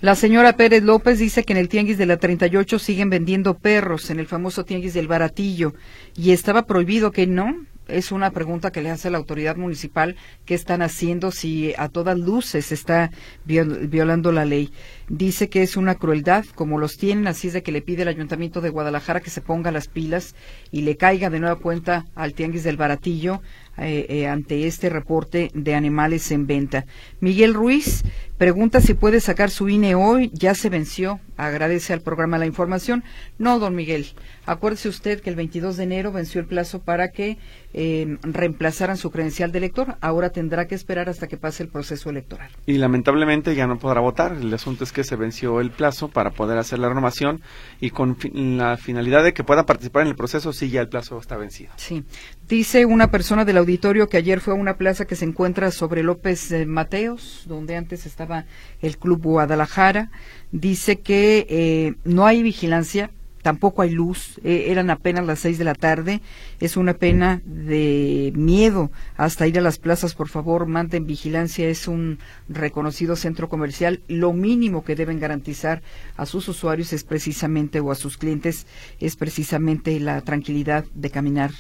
La 0.03 0.17
señora 0.17 0.57
Pérez 0.57 0.83
López 0.83 1.21
dice 1.21 1.45
que 1.45 1.53
en 1.53 1.61
el 1.61 1.69
tianguis 1.69 1.97
de 1.97 2.07
la 2.07 2.17
38 2.17 2.81
siguen 2.81 3.09
vendiendo 3.09 3.57
perros, 3.57 4.11
en 4.11 4.19
el 4.19 4.27
famoso 4.27 4.65
tianguis 4.65 4.95
del 4.95 5.07
Baratillo, 5.07 5.75
y 6.17 6.33
estaba 6.33 6.67
prohibido 6.67 7.13
que 7.13 7.29
no. 7.29 7.55
Es 7.87 8.11
una 8.11 8.31
pregunta 8.31 8.73
que 8.73 8.81
le 8.81 8.91
hace 8.91 9.11
la 9.11 9.19
autoridad 9.19 9.57
municipal, 9.57 10.17
¿qué 10.45 10.55
están 10.55 10.83
haciendo 10.83 11.31
si 11.31 11.75
a 11.77 11.89
todas 11.89 12.19
luces 12.19 12.73
está 12.73 13.11
violando 13.45 14.33
la 14.33 14.45
ley? 14.45 14.73
Dice 15.09 15.49
que 15.49 15.63
es 15.63 15.77
una 15.77 15.97
crueldad, 15.97 16.45
como 16.55 16.79
los 16.79 16.97
tienen, 16.97 17.27
así 17.27 17.49
es 17.49 17.53
de 17.53 17.63
que 17.63 17.73
le 17.73 17.83
pide 17.83 18.03
el 18.03 18.09
Ayuntamiento 18.09 18.61
de 18.61 18.71
Guadalajara 18.71 19.21
que 19.21 19.31
se 19.31 19.41
ponga 19.41 19.71
las 19.71 19.89
pilas 19.89 20.35
y 20.71 20.83
le 20.83 20.97
caiga 20.97 21.29
de 21.29 21.41
nueva 21.41 21.57
cuenta 21.57 22.07
al 22.15 22.35
tianguis 22.35 22.65
del 22.65 22.77
Baratillo 22.77 23.43
eh, 23.79 24.07
eh, 24.09 24.27
ante 24.27 24.67
este 24.67 24.89
reporte 24.89 25.51
de 25.55 25.75
animales 25.75 26.31
en 26.31 26.47
venta. 26.47 26.87
Miguel 27.21 27.53
Ruiz 27.53 28.05
pregunta 28.43 28.81
si 28.81 28.95
puede 28.95 29.21
sacar 29.21 29.51
su 29.51 29.69
INE 29.69 29.95
hoy, 29.95 30.33
ya 30.35 30.57
se 30.57 30.69
venció, 30.69 31.21
agradece 31.37 31.93
al 31.93 32.01
programa 32.01 32.39
la 32.39 32.47
información. 32.47 33.05
No, 33.39 33.61
don 33.61 33.77
Miguel, 33.77 34.07
acuérdese 34.47 34.89
usted 34.89 35.21
que 35.21 35.31
el 35.31 35.37
22 35.37 35.77
de 35.77 35.85
enero 35.85 36.11
venció 36.11 36.41
el 36.41 36.49
plazo 36.49 36.81
para 36.81 37.13
que 37.13 37.39
eh, 37.73 38.19
reemplazaran 38.23 38.97
su 38.97 39.13
credencial 39.13 39.53
de 39.53 39.59
elector, 39.59 39.97
ahora 40.01 40.31
tendrá 40.31 40.67
que 40.67 40.75
esperar 40.75 41.09
hasta 41.09 41.29
que 41.29 41.37
pase 41.37 41.63
el 41.63 41.69
proceso 41.69 42.11
electoral. 42.11 42.51
Y 42.67 42.79
lamentablemente 42.79 43.55
ya 43.55 43.69
no 43.69 43.79
podrá 43.79 44.01
votar, 44.01 44.33
el 44.33 44.53
asunto 44.53 44.83
es 44.83 44.91
que 44.91 45.05
se 45.05 45.15
venció 45.15 45.61
el 45.61 45.71
plazo 45.71 46.09
para 46.09 46.31
poder 46.31 46.59
hacer 46.59 46.81
la 46.81 46.89
renovación 46.89 47.43
y 47.81 47.91
con 47.91 48.17
la 48.35 48.77
finalidad 48.77 49.23
de 49.23 49.35
que 49.35 49.45
pueda 49.45 49.67
participar 49.67 50.03
en 50.03 50.09
el 50.09 50.17
proceso, 50.17 50.53
sí, 50.53 50.69
ya 50.69 50.81
el 50.81 50.89
plazo 50.89 51.17
está 51.19 51.37
vencido. 51.37 51.73
Sí, 51.77 52.03
dice 52.49 52.87
una 52.87 53.13
persona 53.13 53.45
del 53.45 53.59
auditorio 53.59 54.09
que 54.09 54.17
ayer 54.17 54.41
fue 54.41 54.55
a 54.55 54.57
una 54.57 54.77
plaza 54.77 55.05
que 55.05 55.15
se 55.15 55.27
encuentra 55.27 55.71
sobre 55.71 56.03
López 56.03 56.51
eh, 56.51 56.67
Mateos, 56.67 57.45
donde 57.47 57.77
antes 57.77 58.05
estaba 58.05 58.32
el 58.81 58.99
Club 58.99 59.23
Guadalajara. 59.23 60.11
Dice 60.51 61.01
que 61.01 61.47
eh, 61.49 61.95
no 62.05 62.27
hay 62.27 62.43
vigilancia, 62.43 63.11
tampoco 63.43 63.83
hay 63.83 63.91
luz, 63.91 64.41
eh, 64.45 64.67
eran 64.69 64.89
apenas 64.89 65.27
las 65.27 65.41
seis 65.41 65.59
de 65.59 65.65
la 65.65 65.75
tarde, 65.75 66.23
es 66.61 66.77
una 66.77 66.95
pena 66.95 67.43
de 67.45 68.33
miedo 68.37 68.91
hasta 69.17 69.47
ir 69.49 69.59
a 69.59 69.63
las 69.63 69.79
plazas, 69.79 70.15
por 70.15 70.29
favor, 70.29 70.67
manden 70.67 71.07
vigilancia, 71.07 71.69
es 71.69 71.89
un 71.89 72.21
reconocido 72.49 73.17
centro 73.17 73.49
comercial, 73.49 74.01
lo 74.07 74.33
mínimo 74.33 74.85
que 74.85 74.95
deben 74.95 75.19
garantizar 75.19 75.83
a 76.17 76.25
sus 76.25 76.49
usuarios 76.49 76.93
es 76.93 77.03
precisamente, 77.03 77.81
o 77.81 77.91
a 77.91 77.97
sus 77.97 78.17
clientes, 78.17 78.67
es 79.01 79.17
precisamente 79.17 79.99
la 79.99 80.21
tranquilidad 80.21 80.85
de 80.95 81.11
caminar 81.11 81.51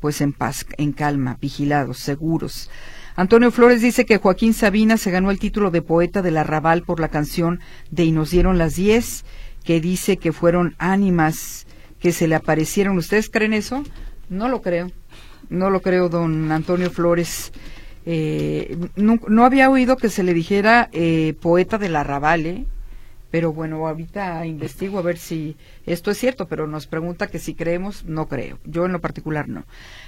pues 0.00 0.20
en 0.20 0.32
paz, 0.32 0.64
en 0.78 0.92
calma, 0.92 1.38
vigilados, 1.40 1.98
seguros. 1.98 2.70
Antonio 3.14 3.50
Flores 3.50 3.82
dice 3.82 4.06
que 4.06 4.16
Joaquín 4.16 4.54
Sabina 4.54 4.96
se 4.96 5.10
ganó 5.10 5.30
el 5.30 5.38
título 5.38 5.70
de 5.70 5.82
poeta 5.82 6.22
del 6.22 6.38
arrabal 6.38 6.82
por 6.82 6.98
la 6.98 7.08
canción 7.08 7.60
de 7.90 8.04
Y 8.04 8.12
nos 8.12 8.30
dieron 8.30 8.56
las 8.56 8.76
diez, 8.76 9.24
que 9.64 9.80
dice 9.80 10.16
que 10.16 10.32
fueron 10.32 10.74
ánimas 10.78 11.66
que 12.00 12.12
se 12.12 12.26
le 12.26 12.34
aparecieron. 12.34 12.96
¿Ustedes 12.96 13.28
creen 13.28 13.52
eso? 13.52 13.84
No 14.28 14.48
lo 14.48 14.62
creo. 14.62 14.90
No 15.50 15.68
lo 15.68 15.80
creo, 15.82 16.08
don 16.08 16.50
Antonio 16.50 16.90
Flores. 16.90 17.52
Eh, 18.06 18.76
no, 18.96 19.44
había 19.44 19.70
oído 19.70 19.96
que 19.96 20.08
se 20.08 20.22
le 20.22 20.34
dijera 20.34 20.88
eh, 20.92 21.34
poeta 21.40 21.78
del 21.78 21.96
arrabal, 21.96 22.46
¿eh? 22.46 22.66
Pero 23.32 23.50
bueno, 23.54 23.84
ahorita 23.88 24.44
investigo 24.44 24.98
a 24.98 25.02
ver 25.02 25.16
si 25.16 25.56
esto 25.86 26.10
es 26.10 26.18
cierto, 26.18 26.46
pero 26.46 26.66
nos 26.66 26.86
pregunta 26.86 27.28
que 27.28 27.38
si 27.38 27.54
creemos, 27.54 28.04
no 28.04 28.28
creo. 28.28 28.58
Yo 28.64 28.84
en 28.84 28.92
lo 28.92 29.00
particular 29.00 29.48
no. 29.48 29.64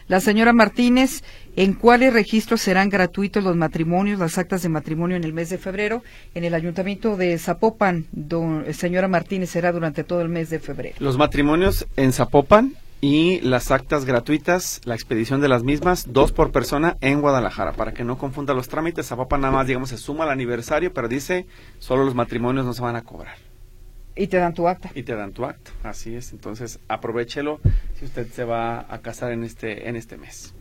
La 0.08 0.20
señora 0.20 0.52
Martínez, 0.52 1.24
¿en 1.56 1.72
cuáles 1.72 2.12
registros 2.12 2.60
serán 2.60 2.90
gratuitos 2.90 3.42
los 3.42 3.56
matrimonios, 3.56 4.18
las 4.18 4.36
actas 4.36 4.62
de 4.62 4.68
matrimonio 4.68 5.16
en 5.16 5.24
el 5.24 5.32
mes 5.32 5.48
de 5.48 5.56
febrero? 5.56 6.02
En 6.34 6.44
el 6.44 6.52
ayuntamiento 6.52 7.16
de 7.16 7.38
Zapopan, 7.38 8.04
don, 8.12 8.66
señora 8.74 9.08
Martínez, 9.08 9.48
será 9.48 9.72
durante 9.72 10.04
todo 10.04 10.20
el 10.20 10.28
mes 10.28 10.50
de 10.50 10.58
febrero. 10.58 10.96
Los 10.98 11.16
matrimonios 11.16 11.86
en 11.96 12.12
Zapopan 12.12 12.74
y 13.04 13.38
las 13.42 13.70
actas 13.70 14.06
gratuitas, 14.06 14.80
la 14.86 14.94
expedición 14.94 15.42
de 15.42 15.48
las 15.48 15.62
mismas, 15.62 16.06
dos 16.08 16.32
por 16.32 16.52
persona 16.52 16.96
en 17.02 17.20
Guadalajara, 17.20 17.72
para 17.72 17.92
que 17.92 18.02
no 18.02 18.16
confunda 18.16 18.54
los 18.54 18.68
trámites. 18.68 19.08
Zapopan 19.08 19.42
nada 19.42 19.52
más, 19.52 19.66
digamos, 19.66 19.90
se 19.90 19.98
suma 19.98 20.24
al 20.24 20.30
aniversario, 20.30 20.90
pero 20.94 21.06
dice, 21.06 21.46
solo 21.78 22.06
los 22.06 22.14
matrimonios 22.14 22.64
no 22.64 22.72
se 22.72 22.80
van 22.80 22.96
a 22.96 23.02
cobrar. 23.02 23.36
Y 24.16 24.28
te 24.28 24.38
dan 24.38 24.54
tu 24.54 24.68
acta. 24.68 24.90
Y 24.94 25.02
te 25.02 25.14
dan 25.14 25.32
tu 25.32 25.44
acta, 25.44 25.70
así 25.82 26.16
es. 26.16 26.32
Entonces, 26.32 26.80
aprovechelo 26.88 27.60
si 27.98 28.06
usted 28.06 28.26
se 28.28 28.44
va 28.44 28.86
a 28.88 28.98
casar 29.02 29.32
en 29.32 29.44
este, 29.44 29.86
en 29.86 29.96
este 29.96 30.16
mes. 30.16 30.54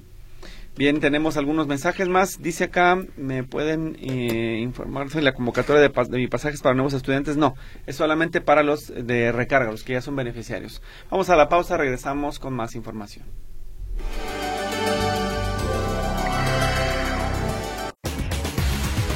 Bien, 0.76 1.00
tenemos 1.00 1.38
algunos 1.38 1.68
mensajes 1.68 2.10
más. 2.10 2.42
Dice 2.42 2.64
acá, 2.66 2.98
¿me 3.16 3.44
pueden 3.44 3.96
eh, 4.00 4.60
informar 4.60 5.10
sobre 5.10 5.26
la 5.26 5.34
convocatoria 5.34 5.82
de, 5.82 5.92
pas- 5.94 6.08
de 6.08 6.18
mi 6.18 6.28
pasajes 6.28 6.62
para 6.62 6.74
nuevos 6.74 6.94
estudiantes? 6.94 7.38
No, 7.38 7.54
es 7.86 7.96
solamente 7.96 8.42
para 8.42 8.64
los 8.64 8.88
de 8.88 9.32
recarga, 9.32 9.70
los 9.72 9.84
que 9.84 9.94
ya 9.94 10.02
son 10.02 10.16
beneficiarios. 10.16 10.82
Vamos 11.12 11.30
a 11.30 11.36
la 11.36 11.48
pausa, 11.48 11.78
regresamos 11.78 12.40
con 12.40 12.54
más 12.56 12.74
información. 12.76 13.26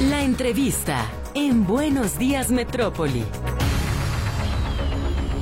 La 0.08 0.22
entrevista 0.22 1.04
en 1.34 1.66
Buenos 1.66 2.18
Días 2.18 2.50
Metrópoli. 2.50 3.24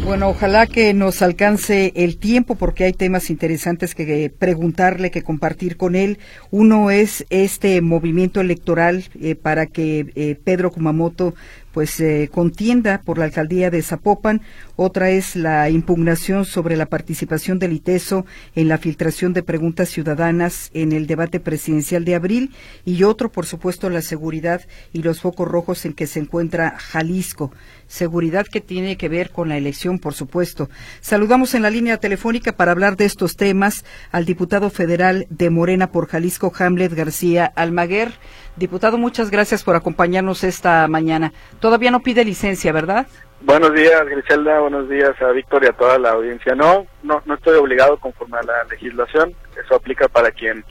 Bueno, 0.06 0.28
ojalá 0.28 0.68
que 0.68 0.94
nos 0.94 1.20
alcance 1.20 1.92
el 1.96 2.16
tiempo 2.16 2.54
porque 2.54 2.84
hay 2.84 2.92
temas 2.92 3.28
interesantes 3.28 3.96
que 3.96 4.30
preguntarle, 4.30 5.10
que 5.10 5.24
compartir 5.24 5.76
con 5.76 5.96
él. 5.96 6.20
Uno 6.52 6.92
es 6.92 7.26
este 7.28 7.80
movimiento 7.80 8.40
electoral 8.40 9.02
eh, 9.20 9.34
para 9.34 9.66
que 9.66 10.12
eh, 10.14 10.38
Pedro 10.44 10.70
Kumamoto 10.70 11.34
pues 11.72 11.98
eh, 11.98 12.30
contienda 12.32 13.02
por 13.04 13.18
la 13.18 13.24
alcaldía 13.24 13.68
de 13.68 13.82
Zapopan. 13.82 14.42
Otra 14.78 15.08
es 15.08 15.36
la 15.36 15.70
impugnación 15.70 16.44
sobre 16.44 16.76
la 16.76 16.84
participación 16.84 17.58
del 17.58 17.72
ITESO 17.72 18.26
en 18.54 18.68
la 18.68 18.76
filtración 18.76 19.32
de 19.32 19.42
preguntas 19.42 19.88
ciudadanas 19.88 20.70
en 20.74 20.92
el 20.92 21.06
debate 21.06 21.40
presidencial 21.40 22.04
de 22.04 22.14
abril. 22.14 22.54
Y 22.84 23.02
otro, 23.04 23.32
por 23.32 23.46
supuesto, 23.46 23.88
la 23.88 24.02
seguridad 24.02 24.60
y 24.92 25.02
los 25.02 25.22
focos 25.22 25.48
rojos 25.48 25.86
en 25.86 25.94
que 25.94 26.06
se 26.06 26.20
encuentra 26.20 26.76
Jalisco. 26.78 27.52
Seguridad 27.86 28.46
que 28.46 28.60
tiene 28.60 28.98
que 28.98 29.08
ver 29.08 29.30
con 29.30 29.48
la 29.48 29.56
elección, 29.56 29.98
por 29.98 30.12
supuesto. 30.12 30.68
Saludamos 31.00 31.54
en 31.54 31.62
la 31.62 31.70
línea 31.70 31.96
telefónica 31.96 32.52
para 32.52 32.72
hablar 32.72 32.98
de 32.98 33.06
estos 33.06 33.36
temas 33.36 33.82
al 34.12 34.26
diputado 34.26 34.68
federal 34.68 35.26
de 35.30 35.48
Morena 35.48 35.90
por 35.90 36.06
Jalisco, 36.06 36.52
Hamlet 36.54 36.92
García 36.92 37.46
Almaguer. 37.46 38.12
Diputado, 38.56 38.98
muchas 38.98 39.30
gracias 39.30 39.64
por 39.64 39.74
acompañarnos 39.74 40.44
esta 40.44 40.86
mañana. 40.86 41.32
Todavía 41.60 41.90
no 41.90 42.00
pide 42.00 42.26
licencia, 42.26 42.72
¿verdad? 42.72 43.06
Buenos 43.46 43.74
días, 43.74 44.04
Griselda. 44.06 44.58
Buenos 44.58 44.88
días 44.88 45.14
a 45.22 45.30
Víctor 45.30 45.62
y 45.62 45.68
a 45.68 45.72
toda 45.72 46.00
la 46.00 46.10
audiencia. 46.10 46.56
No, 46.56 46.84
no, 47.04 47.22
no 47.24 47.34
estoy 47.34 47.56
obligado 47.56 47.96
conforme 47.96 48.38
a 48.38 48.42
la 48.42 48.64
legislación. 48.64 49.34
Eso 49.56 49.76
aplica 49.76 50.08
para 50.08 50.32
quien 50.32 50.64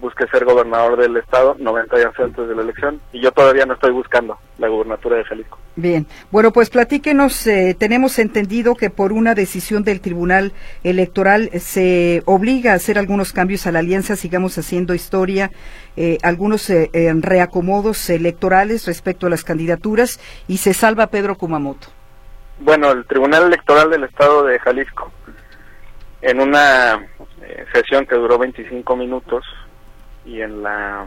busque 0.00 0.26
ser 0.26 0.44
gobernador 0.44 0.98
del 0.98 1.16
estado 1.18 1.54
90 1.56 1.96
días 1.96 2.12
antes 2.18 2.48
de 2.48 2.54
la 2.56 2.62
elección. 2.62 3.00
Y 3.12 3.22
yo 3.22 3.30
todavía 3.30 3.64
no 3.64 3.74
estoy 3.74 3.92
buscando 3.92 4.36
la 4.58 4.66
gubernatura 4.66 5.18
de 5.18 5.24
Jalisco. 5.24 5.56
Bien, 5.76 6.08
bueno, 6.32 6.52
pues 6.52 6.68
platíquenos. 6.68 7.46
eh, 7.46 7.76
tenemos 7.78 8.18
entendido 8.18 8.74
que 8.74 8.90
por 8.90 9.12
una 9.12 9.36
decisión 9.36 9.84
del 9.84 10.00
Tribunal 10.00 10.52
Electoral 10.82 11.50
se 11.60 12.24
obliga 12.26 12.72
a 12.72 12.74
hacer 12.74 12.98
algunos 12.98 13.32
cambios 13.32 13.68
a 13.68 13.72
la 13.72 13.78
alianza, 13.78 14.16
sigamos 14.16 14.58
haciendo 14.58 14.94
historia, 14.94 15.52
eh, 15.96 16.18
algunos 16.24 16.68
eh, 16.70 16.90
eh, 16.92 17.12
reacomodos 17.20 18.10
electorales 18.10 18.84
respecto 18.86 19.28
a 19.28 19.30
las 19.30 19.44
candidaturas 19.44 20.18
y 20.48 20.56
se 20.56 20.74
salva 20.74 21.06
Pedro 21.06 21.36
Kumamoto. 21.36 21.95
Bueno, 22.58 22.90
el 22.90 23.04
Tribunal 23.04 23.44
Electoral 23.44 23.90
del 23.90 24.04
Estado 24.04 24.44
de 24.44 24.58
Jalisco, 24.58 25.12
en 26.22 26.40
una 26.40 26.94
eh, 27.42 27.66
sesión 27.72 28.06
que 28.06 28.14
duró 28.14 28.38
25 28.38 28.96
minutos 28.96 29.44
y 30.24 30.40
en 30.40 30.62
la 30.62 31.06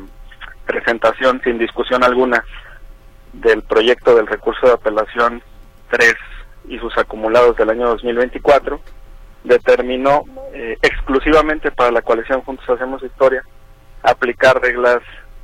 presentación 0.66 1.42
sin 1.44 1.58
discusión 1.58 2.04
alguna 2.04 2.46
del 3.34 3.64
proyecto 3.64 4.16
del 4.16 4.28
recurso 4.28 4.68
de 4.68 4.74
apelación 4.74 5.42
3 5.90 6.14
y 6.68 6.78
sus 6.78 6.96
acumulados 7.00 7.58
del 7.58 7.72
año 7.72 7.88
2024, 7.88 8.80
determinó 9.44 10.26
eh, 10.54 10.78
exclusivamente 10.84 11.72
para 11.72 11.92
la 11.92 12.04
coalición 12.04 12.42
Juntos 12.42 12.70
Hacemos 12.70 13.02
Historia 13.02 13.44
aplicar 14.04 14.62
reglas 14.62 15.00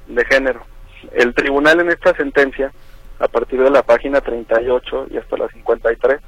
de 0.08 0.24
género. 0.26 0.66
El 1.14 1.34
tribunal 1.34 1.80
en 1.80 1.90
esta 1.90 2.16
sentencia, 2.16 2.72
a 3.20 3.28
partir 3.28 3.62
de 3.62 3.70
la 3.70 3.84
página 3.84 4.22
38 4.22 5.08
y 5.12 5.18
hasta 5.18 5.38
la 5.38 5.48
53, 5.48 6.20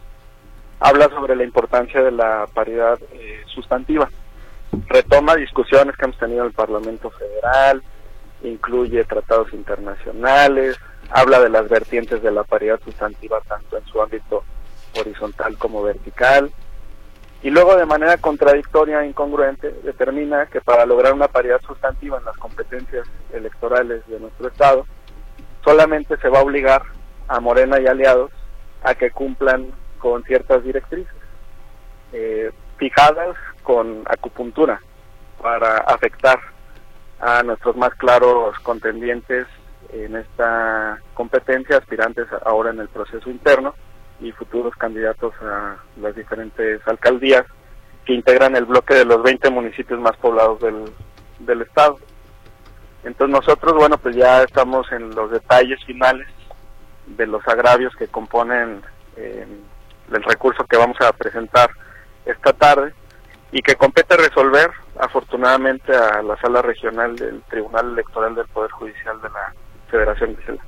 habla 0.80 1.10
sobre 1.10 1.36
la 1.36 1.43
importancia 1.43 2.02
de 2.02 2.12
la 2.12 2.45
paridad 2.54 3.00
eh, 3.13 3.43
sustantiva. 3.47 4.10
Retoma 4.88 5.36
discusiones 5.36 5.95
que 5.95 6.06
hemos 6.06 6.17
tenido 6.17 6.41
en 6.41 6.47
el 6.47 6.54
Parlamento 6.54 7.10
Federal, 7.10 7.82
incluye 8.43 9.04
tratados 9.06 9.54
internacionales, 9.54 10.78
habla 11.10 11.39
de 11.39 11.50
las 11.50 11.67
vertientes 11.69 12.21
de 12.21 12.32
la 12.32 12.43
paridad 12.43 12.80
sustantiva 12.84 13.39
tanto 13.47 13.78
en 13.78 13.86
su 13.86 14.02
ámbito 14.02 14.43
horizontal 15.00 15.58
como 15.58 15.84
vertical, 15.84 16.52
y 17.43 17.50
luego 17.50 17.76
de 17.76 17.86
manera 17.86 18.17
contradictoria 18.17 19.04
e 19.04 19.08
incongruente 19.08 19.71
determina 19.84 20.47
que 20.47 20.60
para 20.60 20.86
lograr 20.86 21.13
una 21.13 21.28
paridad 21.28 21.62
sustantiva 21.65 22.17
en 22.17 22.26
las 22.26 22.38
competencias 22.38 23.08
electorales 23.32 24.06
de 24.08 24.19
nuestro 24.19 24.47
Estado, 24.47 24.86
solamente 25.67 26.15
se 26.21 26.30
va 26.30 26.39
a 26.39 26.43
obligar 26.43 26.82
a 27.27 27.41
Morena 27.41 27.77
y 27.77 27.88
aliados 27.88 28.32
a 28.84 28.95
que 28.95 29.12
cumplan 29.12 29.73
con 29.99 30.23
ciertas 30.23 30.63
directrices 30.63 31.13
eh, 32.13 32.51
fijadas 32.77 33.36
con 33.63 34.03
acupuntura 34.08 34.80
para 35.41 35.80
afectar 35.80 36.39
a 37.19 37.43
nuestros 37.43 37.75
más 37.75 37.93
claros 37.95 38.58
contendientes 38.60 39.45
en 39.91 40.15
esta 40.15 41.01
competencia, 41.13 41.80
aspirantes 41.80 42.27
ahora 42.45 42.69
en 42.69 42.80
el 42.80 42.88
proceso 42.88 43.30
interno 43.30 43.73
y 44.21 44.32
futuros 44.32 44.73
candidatos 44.75 45.34
a 45.41 45.75
las 45.99 46.15
diferentes 46.15 46.80
alcaldías 46.88 47.43
que 48.06 48.13
integran 48.13 48.56
el 48.56 48.63
bloque 48.63 48.93
de 48.93 49.03
los 49.03 49.21
20 49.21 49.49
municipios 49.49 49.99
más 49.99 50.15
poblados 50.15 50.62
del, 50.62 50.86
del 51.39 51.63
estado. 51.63 51.99
Entonces 53.08 53.34
nosotros, 53.34 53.74
bueno, 53.74 53.98
pues 53.98 54.17
ya 54.17 54.43
estamos 54.43 54.91
en 54.91 55.15
los 55.15 55.32
detalles 55.32 55.82
finales 55.86 56.28
de 57.06 57.26
los 57.26 57.48
agravios 57.48 57.96
que 57.96 58.10
componen 58.10 58.82
eh, 59.15 59.48
el 60.12 60.24
recurso 60.24 60.65
que 60.65 60.76
vamos 60.76 61.00
a 61.00 61.13
presentar 61.13 61.70
esta 62.26 62.52
tarde 62.52 62.93
y 63.54 63.62
que 63.62 63.76
compete 63.76 64.17
resolver 64.17 64.70
afortunadamente 65.00 65.96
a 65.96 66.22
la 66.22 66.36
sala 66.41 66.62
regional 66.62 67.15
del 67.15 67.41
Tribunal 67.43 67.93
Electoral 67.93 68.36
del 68.36 68.48
Poder 68.48 68.72
Judicial 68.72 69.22
de 69.22 69.30
la 69.30 69.54
Federación 69.89 70.36
de. 70.36 70.60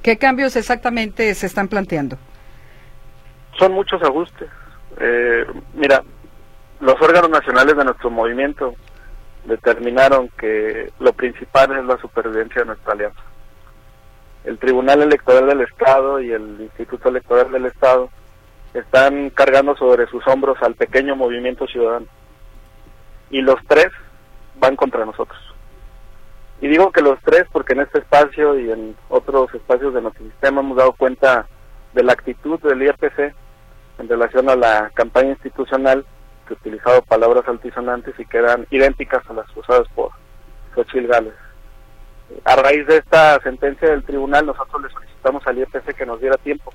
¿Qué 0.00 0.16
cambios 0.16 0.54
exactamente 0.54 1.34
se 1.34 1.46
están 1.46 1.66
planteando? 1.66 2.16
Son 3.58 3.72
muchos 3.72 4.00
ajustes. 4.00 4.48
Eh, 4.96 5.44
mira, 5.74 6.04
los 6.78 6.94
órganos 7.02 7.30
nacionales 7.30 7.76
de 7.76 7.84
nuestro 7.84 8.10
movimiento 8.10 8.76
determinaron 9.44 10.28
que 10.38 10.90
lo 10.98 11.12
principal 11.12 11.76
es 11.76 11.84
la 11.84 11.98
supervivencia 11.98 12.62
de 12.62 12.66
nuestra 12.66 12.92
alianza. 12.92 13.20
El 14.44 14.58
Tribunal 14.58 15.02
Electoral 15.02 15.46
del 15.46 15.60
Estado 15.62 16.20
y 16.20 16.32
el 16.32 16.60
Instituto 16.60 17.08
Electoral 17.08 17.52
del 17.52 17.66
Estado 17.66 18.08
están 18.72 19.30
cargando 19.30 19.76
sobre 19.76 20.06
sus 20.06 20.26
hombros 20.26 20.58
al 20.62 20.74
pequeño 20.74 21.16
movimiento 21.16 21.66
ciudadano. 21.66 22.06
Y 23.30 23.42
los 23.42 23.56
tres 23.66 23.88
van 24.58 24.76
contra 24.76 25.04
nosotros. 25.04 25.38
Y 26.60 26.68
digo 26.68 26.92
que 26.92 27.02
los 27.02 27.18
tres 27.20 27.44
porque 27.52 27.72
en 27.72 27.80
este 27.80 28.00
espacio 28.00 28.58
y 28.58 28.70
en 28.70 28.94
otros 29.08 29.52
espacios 29.54 29.94
de 29.94 30.02
nuestro 30.02 30.24
sistema 30.24 30.60
hemos 30.60 30.76
dado 30.76 30.92
cuenta 30.92 31.46
de 31.94 32.02
la 32.02 32.12
actitud 32.12 32.60
del 32.60 32.82
IRPC 32.82 33.34
en 33.98 34.08
relación 34.08 34.48
a 34.48 34.56
la 34.56 34.90
campaña 34.94 35.30
institucional 35.30 36.04
utilizado 36.50 37.02
palabras 37.02 37.46
altisonantes 37.46 38.14
y 38.18 38.26
que 38.26 38.38
eran 38.38 38.66
idénticas 38.70 39.22
a 39.28 39.32
las 39.32 39.56
usadas 39.56 39.88
por 39.94 40.10
Xochitl 40.74 41.06
Gales. 41.06 41.34
A 42.44 42.56
raíz 42.56 42.86
de 42.86 42.98
esta 42.98 43.40
sentencia 43.42 43.90
del 43.90 44.04
tribunal 44.04 44.46
nosotros 44.46 44.82
le 44.82 44.90
solicitamos 44.90 45.46
al 45.46 45.58
IRPC 45.58 45.94
que 45.94 46.06
nos 46.06 46.20
diera 46.20 46.36
tiempo, 46.36 46.72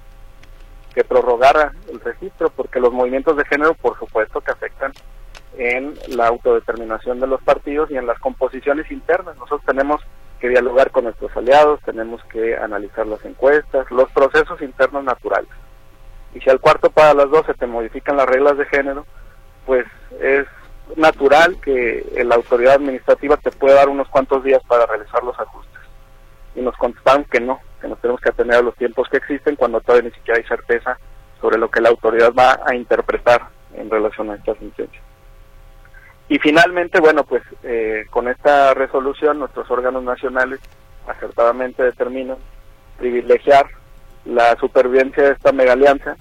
que 0.93 1.03
prorrogara 1.03 1.73
el 1.89 1.99
registro, 1.99 2.49
porque 2.49 2.79
los 2.79 2.91
movimientos 2.91 3.37
de 3.37 3.45
género 3.45 3.73
por 3.73 3.97
supuesto 3.97 4.41
que 4.41 4.51
afectan 4.51 4.91
en 5.57 5.93
la 6.09 6.27
autodeterminación 6.27 7.19
de 7.19 7.27
los 7.27 7.41
partidos 7.41 7.89
y 7.89 7.97
en 7.97 8.05
las 8.05 8.19
composiciones 8.19 8.91
internas. 8.91 9.37
Nosotros 9.37 9.61
tenemos 9.65 10.01
que 10.39 10.49
dialogar 10.49 10.91
con 10.91 11.05
nuestros 11.05 11.35
aliados, 11.37 11.79
tenemos 11.85 12.23
que 12.25 12.57
analizar 12.57 13.07
las 13.07 13.23
encuestas, 13.23 13.89
los 13.91 14.09
procesos 14.11 14.61
internos 14.61 15.03
naturales. 15.03 15.49
Y 16.33 16.41
si 16.41 16.49
al 16.49 16.59
cuarto 16.59 16.89
para 16.89 17.13
las 17.13 17.29
12 17.29 17.53
te 17.53 17.65
modifican 17.65 18.17
las 18.17 18.27
reglas 18.27 18.57
de 18.57 18.65
género, 18.65 19.05
pues 19.65 19.85
es 20.21 20.45
natural 20.95 21.57
que 21.61 22.05
la 22.23 22.35
autoridad 22.35 22.75
administrativa 22.75 23.37
te 23.37 23.51
pueda 23.51 23.75
dar 23.75 23.89
unos 23.89 24.07
cuantos 24.09 24.43
días 24.43 24.61
para 24.67 24.85
realizar 24.85 25.23
los 25.23 25.37
ajustes. 25.39 25.79
Y 26.55 26.61
nos 26.61 26.75
contestaron 26.77 27.25
que 27.25 27.39
no, 27.39 27.59
que 27.81 27.87
nos 27.87 27.99
tenemos 27.99 28.21
que 28.21 28.29
atener 28.29 28.57
a 28.57 28.61
los 28.61 28.75
tiempos 28.75 29.07
que 29.09 29.17
existen 29.17 29.55
cuando 29.55 29.81
todavía 29.81 30.09
ni 30.09 30.15
siquiera 30.15 30.39
hay 30.39 30.45
certeza 30.45 30.97
sobre 31.41 31.57
lo 31.57 31.69
que 31.69 31.81
la 31.81 31.89
autoridad 31.89 32.33
va 32.33 32.59
a 32.65 32.75
interpretar 32.75 33.47
en 33.73 33.89
relación 33.89 34.29
a 34.29 34.35
esta 34.35 34.55
sentencia. 34.55 35.01
Y 36.27 36.39
finalmente, 36.39 36.99
bueno, 36.99 37.23
pues 37.23 37.43
eh, 37.63 38.05
con 38.09 38.27
esta 38.27 38.73
resolución 38.73 39.39
nuestros 39.39 39.69
órganos 39.69 40.03
nacionales 40.03 40.59
acertadamente 41.07 41.83
determinan 41.83 42.37
privilegiar 42.97 43.67
la 44.25 44.55
supervivencia 44.57 45.23
de 45.23 45.31
esta 45.33 45.51
mega 45.51 45.73
alianza 45.73 46.15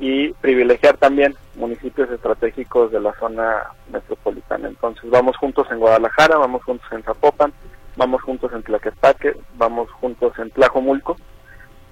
y 0.00 0.32
privilegiar 0.34 0.96
también 0.96 1.34
municipios 1.58 2.10
estratégicos 2.10 2.90
de 2.90 3.00
la 3.00 3.12
zona 3.18 3.66
metropolitana. 3.92 4.68
Entonces 4.68 5.10
vamos 5.10 5.36
juntos 5.36 5.66
en 5.70 5.78
Guadalajara, 5.78 6.38
vamos 6.38 6.62
juntos 6.64 6.86
en 6.92 7.02
Zapopan, 7.02 7.52
vamos 7.96 8.22
juntos 8.22 8.52
en 8.52 8.62
Tlaquepaque, 8.62 9.36
vamos 9.56 9.90
juntos 9.92 10.32
en 10.38 10.50
Tlajomulco 10.50 11.16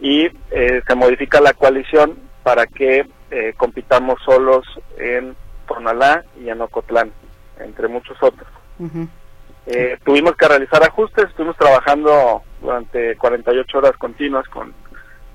y 0.01 0.27
eh, 0.51 0.83
se 0.87 0.95
modifica 0.95 1.41
la 1.41 1.53
coalición 1.53 2.19
para 2.43 2.67
que 2.67 3.07
eh, 3.31 3.55
compitamos 3.57 4.21
solos 4.25 4.65
en 4.99 5.35
Tonalá 5.67 6.25
y 6.41 6.49
en 6.49 6.61
Ocotlán, 6.61 7.11
entre 7.59 7.89
muchos 7.89 8.17
otros. 8.23 8.49
Eh, 9.67 9.99
tuvimos 10.05 10.37
que 10.37 10.47
realizar 10.47 10.83
ajustes, 10.85 11.29
estuvimos 11.29 11.57
trabajando 11.57 12.43
durante 12.61 13.17
48 13.17 13.79
horas 13.79 13.97
continuas 13.97 14.47
con 14.49 14.73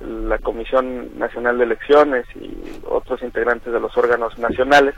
la 0.06 0.38
Comisión 0.40 1.18
Nacional 1.18 1.58
de 1.58 1.66
Elecciones 1.66 2.26
y 2.36 2.82
otros 2.88 3.22
integrantes 3.22 3.72
de 3.72 3.80
los 3.80 3.96
órganos 3.98 4.38
nacionales 4.38 4.96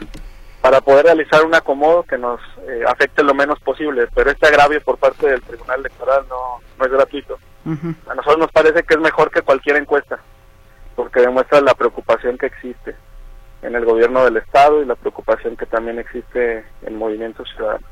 para 0.61 0.79
poder 0.79 1.05
realizar 1.05 1.43
un 1.45 1.53
acomodo 1.53 2.03
que 2.03 2.17
nos 2.17 2.39
eh, 2.67 2.83
afecte 2.87 3.21
lo 3.21 3.33
menos 3.33 3.59
posible, 3.59 4.07
pero 4.15 4.31
este 4.31 4.47
agravio 4.47 4.81
por 4.81 4.97
parte 4.97 5.27
del 5.27 5.41
Tribunal 5.41 5.81
Electoral 5.81 6.23
no, 6.29 6.61
no 6.79 6.85
es 6.85 6.91
gratuito. 6.91 7.37
A 7.65 8.15
nosotros 8.15 8.39
nos 8.39 8.51
parece 8.51 8.83
que 8.83 8.93
es 8.93 8.99
mejor 8.99 9.31
que 9.31 9.41
cualquier 9.41 9.77
encuesta, 9.77 10.19
porque 10.95 11.21
demuestra 11.21 11.61
la 11.61 11.73
preocupación 11.73 12.37
que 12.37 12.47
existe 12.47 12.95
en 13.61 13.75
el 13.75 13.85
gobierno 13.85 14.25
del 14.25 14.37
Estado 14.37 14.81
y 14.81 14.85
la 14.85 14.95
preocupación 14.95 15.55
que 15.55 15.65
también 15.65 15.99
existe 15.99 16.65
en 16.81 16.97
Movimiento 16.97 17.43
Ciudadano. 17.45 17.85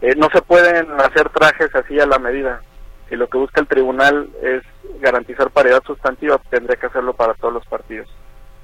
Eh, 0.00 0.14
no 0.16 0.28
se 0.30 0.42
pueden 0.42 0.90
hacer 1.00 1.28
trajes 1.30 1.74
así 1.74 1.98
a 1.98 2.06
la 2.06 2.18
medida. 2.18 2.60
Si 3.08 3.16
lo 3.16 3.28
que 3.28 3.38
busca 3.38 3.60
el 3.60 3.68
tribunal 3.68 4.28
es 4.42 4.62
garantizar 5.00 5.50
paridad 5.50 5.82
sustantiva, 5.86 6.40
tendría 6.50 6.76
que 6.76 6.86
hacerlo 6.86 7.12
para 7.12 7.34
todos 7.34 7.54
los 7.54 7.66
partidos. 7.66 8.08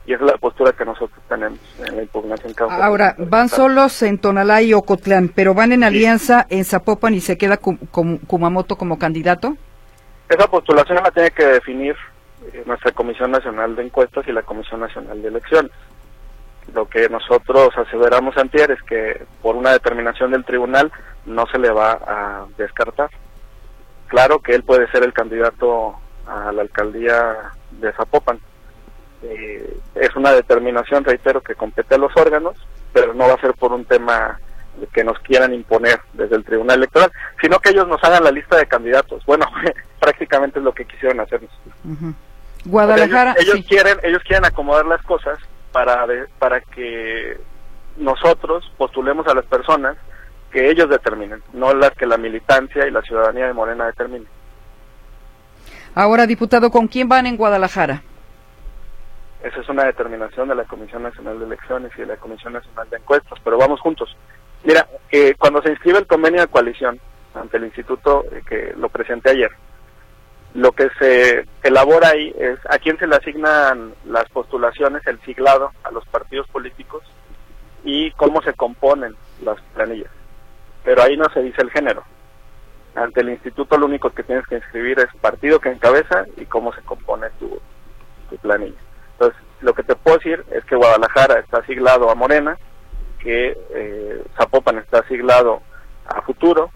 Y 0.04 0.14
esa 0.14 0.24
es 0.24 0.32
la 0.32 0.38
postura 0.38 0.72
que 0.72 0.84
nosotros 0.84 1.20
tenemos 1.28 1.60
en 1.86 1.96
la 1.96 2.02
impugnación 2.02 2.54
que 2.54 2.64
Ahora, 2.64 3.14
van 3.18 3.48
solos 3.48 4.02
en 4.02 4.18
Tonalá 4.18 4.60
y 4.60 4.74
Ocotlán, 4.74 5.28
pero 5.28 5.54
van 5.54 5.70
en 5.70 5.84
alianza 5.84 6.44
en 6.50 6.64
Zapopan 6.64 7.14
y 7.14 7.20
se 7.20 7.38
queda 7.38 7.58
Kumamoto 7.58 8.76
como 8.76 8.98
candidato. 8.98 9.56
Esa 10.28 10.48
postulación 10.48 10.98
la 11.04 11.10
tiene 11.12 11.30
que 11.30 11.46
definir 11.46 11.94
eh, 12.52 12.64
nuestra 12.66 12.90
Comisión 12.90 13.30
Nacional 13.30 13.76
de 13.76 13.84
Encuestas 13.84 14.26
y 14.26 14.32
la 14.32 14.42
Comisión 14.42 14.80
Nacional 14.80 15.22
de 15.22 15.28
Elecciones. 15.28 15.70
Lo 16.74 16.88
que 16.88 17.08
nosotros 17.08 17.68
aseveramos 17.76 18.36
antier 18.36 18.72
es 18.72 18.82
que 18.82 19.24
por 19.40 19.54
una 19.54 19.70
determinación 19.72 20.32
del 20.32 20.44
tribunal 20.44 20.90
no 21.26 21.46
se 21.46 21.58
le 21.58 21.70
va 21.70 21.92
a 21.92 22.46
descartar. 22.56 23.10
Claro 24.12 24.40
que 24.40 24.54
él 24.54 24.62
puede 24.62 24.86
ser 24.90 25.04
el 25.04 25.14
candidato 25.14 25.94
a 26.26 26.52
la 26.52 26.60
alcaldía 26.60 27.34
de 27.70 27.90
Zapopan. 27.94 28.38
Eh, 29.22 29.78
es 29.94 30.14
una 30.14 30.32
determinación, 30.32 31.02
reitero, 31.02 31.40
que 31.40 31.54
compete 31.54 31.94
a 31.94 31.98
los 31.98 32.14
órganos, 32.14 32.54
pero 32.92 33.14
no 33.14 33.26
va 33.26 33.32
a 33.32 33.40
ser 33.40 33.54
por 33.54 33.72
un 33.72 33.86
tema 33.86 34.38
que 34.92 35.02
nos 35.02 35.18
quieran 35.20 35.54
imponer 35.54 35.98
desde 36.12 36.36
el 36.36 36.44
Tribunal 36.44 36.76
Electoral, 36.76 37.10
sino 37.40 37.58
que 37.58 37.70
ellos 37.70 37.88
nos 37.88 38.04
hagan 38.04 38.22
la 38.22 38.30
lista 38.30 38.58
de 38.58 38.66
candidatos. 38.66 39.24
Bueno, 39.24 39.46
prácticamente 39.98 40.58
es 40.58 40.64
lo 40.66 40.74
que 40.74 40.84
quisieron 40.84 41.18
hacernos. 41.18 41.50
Guadalajara. 42.66 43.34
ellos, 43.38 43.64
quieren, 43.66 43.96
ellos 44.02 44.22
quieren 44.24 44.44
acomodar 44.44 44.84
las 44.84 45.00
cosas 45.04 45.38
para, 45.72 46.06
para 46.38 46.60
que 46.60 47.38
nosotros 47.96 48.70
postulemos 48.76 49.26
a 49.26 49.34
las 49.34 49.46
personas 49.46 49.96
que 50.52 50.70
ellos 50.70 50.88
determinen, 50.88 51.42
no 51.52 51.74
las 51.74 51.92
que 51.92 52.06
la 52.06 52.18
militancia 52.18 52.86
y 52.86 52.90
la 52.90 53.02
ciudadanía 53.02 53.46
de 53.46 53.54
Morena 53.54 53.86
determinen. 53.86 54.28
Ahora, 55.94 56.26
diputado, 56.26 56.70
¿con 56.70 56.88
quién 56.88 57.08
van 57.08 57.26
en 57.26 57.36
Guadalajara? 57.36 58.02
Esa 59.42 59.60
es 59.60 59.68
una 59.68 59.84
determinación 59.84 60.48
de 60.48 60.54
la 60.54 60.64
Comisión 60.64 61.02
Nacional 61.02 61.38
de 61.38 61.46
Elecciones 61.46 61.90
y 61.96 62.02
de 62.02 62.06
la 62.06 62.16
Comisión 62.16 62.52
Nacional 62.52 62.88
de 62.88 62.98
Encuestas, 62.98 63.38
pero 63.42 63.58
vamos 63.58 63.80
juntos. 63.80 64.16
Mira, 64.62 64.86
eh, 65.10 65.34
cuando 65.38 65.60
se 65.62 65.70
inscribe 65.70 65.98
el 65.98 66.06
convenio 66.06 66.42
de 66.42 66.46
coalición 66.46 67.00
ante 67.34 67.56
el 67.56 67.64
instituto 67.64 68.24
eh, 68.30 68.42
que 68.48 68.74
lo 68.76 68.88
presenté 68.88 69.30
ayer, 69.30 69.50
lo 70.54 70.72
que 70.72 70.88
se 70.98 71.46
elabora 71.62 72.10
ahí 72.10 72.32
es 72.38 72.58
a 72.68 72.78
quién 72.78 72.98
se 72.98 73.06
le 73.06 73.16
asignan 73.16 73.94
las 74.04 74.28
postulaciones, 74.28 75.04
el 75.06 75.18
siglado 75.22 75.72
a 75.82 75.90
los 75.90 76.06
partidos 76.06 76.46
políticos 76.48 77.02
y 77.84 78.12
cómo 78.12 78.42
se 78.42 78.52
componen 78.52 79.16
las 79.42 79.60
planillas. 79.74 80.10
Pero 80.84 81.02
ahí 81.02 81.16
no 81.16 81.24
se 81.32 81.42
dice 81.42 81.62
el 81.62 81.70
género. 81.70 82.02
Ante 82.94 83.20
el 83.20 83.30
instituto 83.30 83.78
lo 83.78 83.86
único 83.86 84.10
que 84.10 84.22
tienes 84.22 84.46
que 84.46 84.56
inscribir 84.56 84.98
es 84.98 85.08
partido 85.20 85.60
que 85.60 85.70
encabeza 85.70 86.26
y 86.36 86.44
cómo 86.44 86.72
se 86.74 86.82
compone 86.82 87.28
tu, 87.38 87.60
planilla. 88.40 88.78
Entonces, 89.12 89.40
lo 89.60 89.74
que 89.74 89.82
te 89.82 89.94
puedo 89.94 90.16
decir 90.16 90.44
es 90.50 90.64
que 90.64 90.76
Guadalajara 90.76 91.38
está 91.40 91.64
siglado 91.66 92.10
a 92.10 92.14
Morena, 92.14 92.56
que 93.18 93.56
eh, 93.74 94.22
Zapopan 94.36 94.78
está 94.78 95.06
siglado 95.06 95.62
a 96.06 96.22
Futuro, 96.22 96.70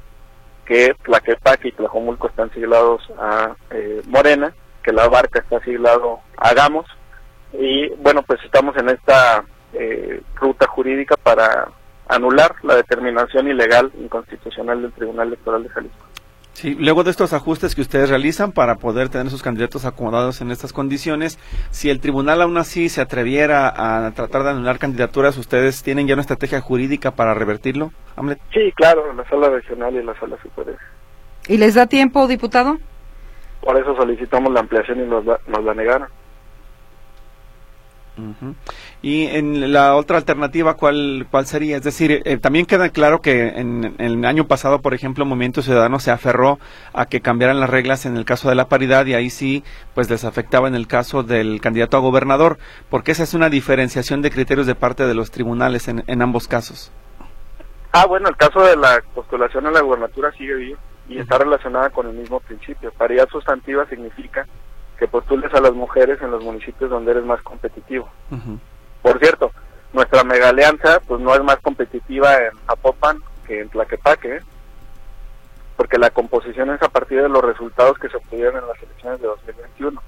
que 0.65 0.95
Tlaquepaque 1.03 1.69
y 1.69 1.73
Tlajomulco 1.73 2.29
están 2.29 2.51
siglados 2.53 3.03
a 3.19 3.57
eh, 3.71 4.03
Morena, 4.07 4.55
que 4.83 4.93
La 4.93 5.09
Barca 5.09 5.41
está 5.41 5.61
siglado 5.61 6.21
a 6.37 6.53
Gamos, 6.55 6.87
y 7.53 7.89
bueno, 7.97 8.23
pues 8.23 8.43
estamos 8.45 8.77
en 8.77 8.91
esta 8.91 9.45
eh, 9.73 10.21
ruta 10.35 10.67
jurídica 10.67 11.17
para 11.17 11.69
anular 12.09 12.55
la 12.63 12.77
determinación 12.77 13.49
ilegal 13.49 13.91
inconstitucional 14.01 14.83
del 14.83 14.93
Tribunal 14.93 15.29
Electoral 15.29 15.63
de 15.63 15.69
Jalisco. 15.71 16.07
Sí, 16.57 16.75
luego 16.75 17.05
de 17.05 17.11
estos 17.11 17.35
ajustes 17.35 17.75
que 17.75 17.83
ustedes 17.83 18.09
realizan 18.09 18.51
para 18.51 18.77
poder 18.77 19.11
tener 19.11 19.29
sus 19.29 19.43
candidatos 19.43 19.85
acomodados 19.85 20.41
en 20.41 20.51
estas 20.51 20.73
condiciones, 20.73 21.39
si 21.71 21.91
el 21.91 22.01
tribunal 22.01 22.41
aún 22.41 22.57
así 22.57 22.89
se 22.89 23.03
atreviera 23.03 23.69
a 23.77 24.11
tratar 24.13 24.43
de 24.43 24.51
anular 24.51 24.79
candidaturas, 24.79 25.37
¿ustedes 25.37 25.83
tienen 25.83 26.07
ya 26.07 26.15
una 26.15 26.23
estrategia 26.23 26.63
jurídica 26.63 27.11
para 27.11 27.35
revertirlo, 27.35 27.93
Sí, 28.55 28.73
claro, 28.75 29.13
la 29.13 29.29
sala 29.29 29.51
regional 29.51 29.95
y 29.95 30.03
la 30.03 30.19
sala 30.19 30.39
superior. 30.43 30.79
¿Y 31.47 31.59
les 31.59 31.75
da 31.75 31.87
tiempo, 31.87 32.27
diputado? 32.27 32.79
Por 33.61 33.77
eso 33.79 33.95
solicitamos 33.95 34.51
la 34.51 34.61
ampliación 34.61 35.01
y 35.01 35.07
nos, 35.07 35.27
nos 35.27 35.63
la 35.63 35.75
negaron. 35.75 36.09
Y 39.07 39.29
en 39.29 39.73
la 39.73 39.95
otra 39.95 40.17
alternativa, 40.17 40.75
¿cuál, 40.75 41.29
cuál 41.31 41.47
sería? 41.47 41.77
Es 41.77 41.85
decir, 41.85 42.23
eh, 42.25 42.39
también 42.39 42.67
queda 42.67 42.89
claro 42.89 43.21
que 43.21 43.51
en, 43.51 43.95
el 43.99 44.25
año 44.25 44.49
pasado, 44.49 44.81
por 44.81 44.95
ejemplo, 44.95 45.25
Movimiento 45.25 45.63
Ciudadano 45.63 46.01
se 46.01 46.11
aferró 46.11 46.59
a 46.93 47.07
que 47.07 47.21
cambiaran 47.21 47.61
las 47.61 47.71
reglas 47.71 48.05
en 48.05 48.17
el 48.17 48.25
caso 48.25 48.49
de 48.49 48.57
la 48.57 48.67
paridad 48.67 49.07
y 49.07 49.15
ahí 49.15 49.31
sí, 49.31 49.63
pues 49.95 50.11
les 50.11 50.25
afectaba 50.25 50.67
en 50.67 50.75
el 50.75 50.89
caso 50.89 51.23
del 51.23 51.61
candidato 51.61 51.97
a 51.97 52.01
gobernador, 52.01 52.59
porque 52.91 53.13
esa 53.13 53.23
es 53.23 53.33
una 53.33 53.49
diferenciación 53.49 54.23
de 54.23 54.33
criterios 54.33 54.67
de 54.67 54.75
parte 54.75 55.07
de 55.07 55.15
los 55.15 55.31
tribunales 55.31 55.87
en, 55.87 56.03
en 56.09 56.21
ambos 56.21 56.49
casos. 56.49 56.91
Ah, 57.93 58.07
bueno, 58.07 58.29
el 58.29 58.37
caso 58.37 58.61
de 58.65 58.75
la 58.75 59.01
postulación 59.15 59.69
a 59.69 59.71
la 59.71 59.83
gubernatura 59.83 60.33
sigue 60.33 60.55
vivo 60.55 60.81
y 61.09 61.21
está 61.21 61.39
relacionada 61.39 61.91
con 61.91 62.09
el 62.09 62.15
mismo 62.15 62.41
principio. 62.41 62.91
Paridad 62.99 63.29
sustantiva 63.29 63.87
significa 63.87 64.49
que 64.99 65.07
postules 65.07 65.55
a 65.55 65.61
las 65.61 65.75
mujeres 65.75 66.21
en 66.23 66.33
los 66.33 66.43
municipios 66.43 66.91
donde 66.91 67.13
eres 67.13 67.25
más 67.25 67.41
competitivo. 67.43 68.09
Por 69.07 69.21
cierto, 69.21 69.53
nuestra 69.93 70.25
mega 70.25 70.49
alianza 70.49 70.99
pues 71.07 71.21
no 71.21 71.33
es 71.33 71.41
más 71.41 71.59
competitiva 71.59 72.39
en 72.39 72.51
Apopan 72.67 73.23
que 73.47 73.61
en 73.61 73.69
Tlaquepaque, 73.69 74.39
¿eh? 74.39 74.41
porque 75.77 75.97
la 75.97 76.11
composición 76.11 76.71
es 76.71 76.83
a 76.83 76.89
partir 76.89 77.23
de 77.23 77.29
los 77.29 77.41
resultados 77.41 77.97
que 77.99 78.09
se 78.09 78.17
obtuvieron 78.17 78.57
en 78.57 78.67
las 78.67 78.83
elecciones 78.83 79.21
de 79.21 79.29
2021. 79.29 80.03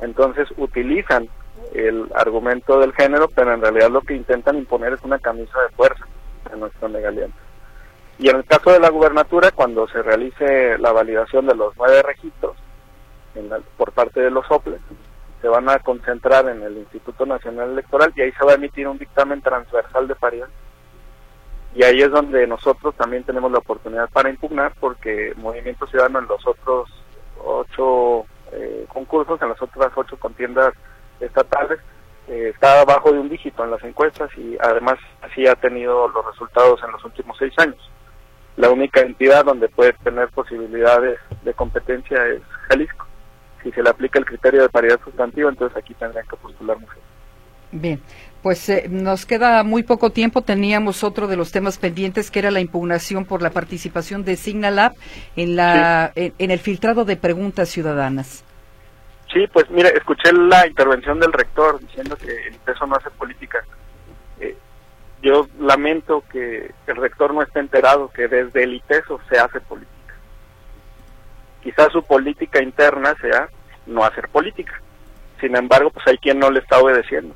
Entonces 0.00 0.48
utilizan 0.56 1.28
el 1.74 2.10
argumento 2.16 2.80
del 2.80 2.92
género, 2.94 3.28
pero 3.28 3.54
en 3.54 3.60
realidad 3.60 3.90
lo 3.90 4.00
que 4.00 4.16
intentan 4.16 4.58
imponer 4.58 4.94
es 4.94 5.02
una 5.04 5.20
camisa 5.20 5.60
de 5.60 5.68
fuerza 5.76 6.04
en 6.52 6.58
nuestra 6.58 6.88
mega 6.88 7.10
alianza. 7.10 7.38
Y 8.18 8.30
en 8.30 8.36
el 8.38 8.44
caso 8.46 8.72
de 8.72 8.80
la 8.80 8.90
gubernatura, 8.90 9.52
cuando 9.52 9.86
se 9.86 10.02
realice 10.02 10.76
la 10.78 10.90
validación 10.90 11.46
de 11.46 11.54
los 11.54 11.72
nueve 11.76 12.02
registros, 12.02 12.56
por 13.76 13.92
parte 13.92 14.22
de 14.22 14.32
los 14.32 14.44
OPLE, 14.50 14.78
se 15.44 15.48
van 15.50 15.68
a 15.68 15.78
concentrar 15.78 16.48
en 16.48 16.62
el 16.62 16.78
Instituto 16.78 17.26
Nacional 17.26 17.72
Electoral 17.72 18.10
y 18.16 18.22
ahí 18.22 18.32
se 18.32 18.46
va 18.46 18.52
a 18.52 18.54
emitir 18.54 18.88
un 18.88 18.96
dictamen 18.96 19.42
transversal 19.42 20.08
de 20.08 20.14
paridad. 20.14 20.48
Y 21.74 21.84
ahí 21.84 22.00
es 22.00 22.10
donde 22.10 22.46
nosotros 22.46 22.94
también 22.94 23.24
tenemos 23.24 23.52
la 23.52 23.58
oportunidad 23.58 24.08
para 24.08 24.30
impugnar 24.30 24.72
porque 24.80 25.34
Movimiento 25.36 25.86
Ciudadano 25.86 26.20
en 26.20 26.28
los 26.28 26.46
otros 26.46 26.88
ocho 27.44 28.24
eh, 28.52 28.86
concursos, 28.88 29.42
en 29.42 29.50
las 29.50 29.60
otras 29.60 29.92
ocho 29.94 30.18
contiendas 30.18 30.72
estatales, 31.20 31.78
eh, 32.26 32.52
está 32.54 32.80
abajo 32.80 33.12
de 33.12 33.18
un 33.18 33.28
dígito 33.28 33.64
en 33.64 33.70
las 33.70 33.84
encuestas 33.84 34.30
y 34.38 34.56
además 34.58 34.98
así 35.20 35.46
ha 35.46 35.56
tenido 35.56 36.08
los 36.08 36.24
resultados 36.24 36.82
en 36.82 36.90
los 36.90 37.04
últimos 37.04 37.36
seis 37.36 37.52
años. 37.58 37.90
La 38.56 38.70
única 38.70 39.02
entidad 39.02 39.44
donde 39.44 39.68
puede 39.68 39.92
tener 39.92 40.30
posibilidades 40.30 41.18
de 41.42 41.52
competencia 41.52 42.24
es 42.28 42.40
Jalisco 42.70 43.04
se 43.74 43.82
le 43.82 43.90
aplica 43.90 44.18
el 44.18 44.24
criterio 44.24 44.62
de 44.62 44.68
paridad 44.68 45.00
sustantiva, 45.04 45.50
entonces 45.50 45.76
aquí 45.76 45.94
tendrían 45.94 46.26
que 46.26 46.36
postular 46.36 46.78
mujeres. 46.78 47.04
Bien, 47.74 48.00
pues 48.40 48.68
eh, 48.68 48.86
nos 48.88 49.26
queda 49.26 49.64
muy 49.64 49.82
poco 49.82 50.10
tiempo. 50.10 50.42
Teníamos 50.42 51.02
otro 51.02 51.26
de 51.26 51.36
los 51.36 51.50
temas 51.50 51.76
pendientes 51.76 52.30
que 52.30 52.38
era 52.38 52.52
la 52.52 52.60
impugnación 52.60 53.24
por 53.24 53.42
la 53.42 53.50
participación 53.50 54.24
de 54.24 54.36
Signalab 54.36 54.92
en, 55.34 55.56
la, 55.56 56.12
en, 56.14 56.50
el 56.52 56.58
filtrado 56.60 57.04
de 57.04 57.16
preguntas 57.16 57.68
ciudadanas. 57.68 58.44
Sí, 59.32 59.46
pues 59.52 59.68
mire, 59.70 59.88
escuché 59.96 60.32
la 60.32 60.68
intervención 60.68 61.18
del 61.18 61.32
rector 61.32 61.80
diciendo 61.80 62.16
que 62.16 62.30
el 62.46 62.54
peso 62.64 62.86
no 62.86 62.94
hace 62.94 63.10
política. 63.10 63.64
Eh, 64.38 64.56
yo 65.20 65.48
lamento 65.58 66.22
que 66.30 66.70
el 66.86 66.96
rector 66.96 67.34
no 67.34 67.42
esté 67.42 67.58
enterado 67.58 68.12
que 68.12 68.28
desde 68.28 68.62
el 68.62 68.74
ITESO 68.74 69.20
se 69.28 69.36
hace 69.36 69.60
política. 69.60 70.14
Quizás 71.60 71.90
su 71.90 72.04
política 72.04 72.62
interna 72.62 73.16
sea 73.20 73.48
no 73.86 74.04
hacer 74.04 74.28
política. 74.28 74.80
Sin 75.40 75.56
embargo, 75.56 75.90
pues 75.90 76.06
hay 76.06 76.18
quien 76.18 76.38
no 76.38 76.50
le 76.50 76.60
está 76.60 76.78
obedeciendo. 76.80 77.34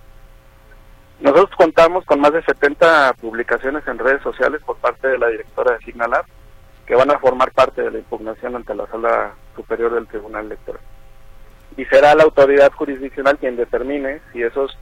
Nosotros 1.20 1.50
contamos 1.56 2.04
con 2.04 2.20
más 2.20 2.32
de 2.32 2.42
70 2.42 3.14
publicaciones 3.20 3.86
en 3.88 3.98
redes 3.98 4.22
sociales 4.22 4.62
por 4.64 4.76
parte 4.76 5.08
de 5.08 5.18
la 5.18 5.28
directora 5.28 5.72
de 5.76 5.84
Signalab 5.84 6.24
que 6.86 6.94
van 6.94 7.10
a 7.10 7.18
formar 7.18 7.52
parte 7.52 7.82
de 7.82 7.90
la 7.90 7.98
impugnación 7.98 8.56
ante 8.56 8.74
la 8.74 8.86
Sala 8.86 9.34
Superior 9.54 9.92
del 9.94 10.06
Tribunal 10.06 10.46
Electoral. 10.46 10.80
Y 11.76 11.84
será 11.84 12.14
la 12.14 12.24
autoridad 12.24 12.72
jurisdiccional 12.72 13.36
quien 13.36 13.56
determine 13.56 14.20
si 14.32 14.42
esos 14.42 14.78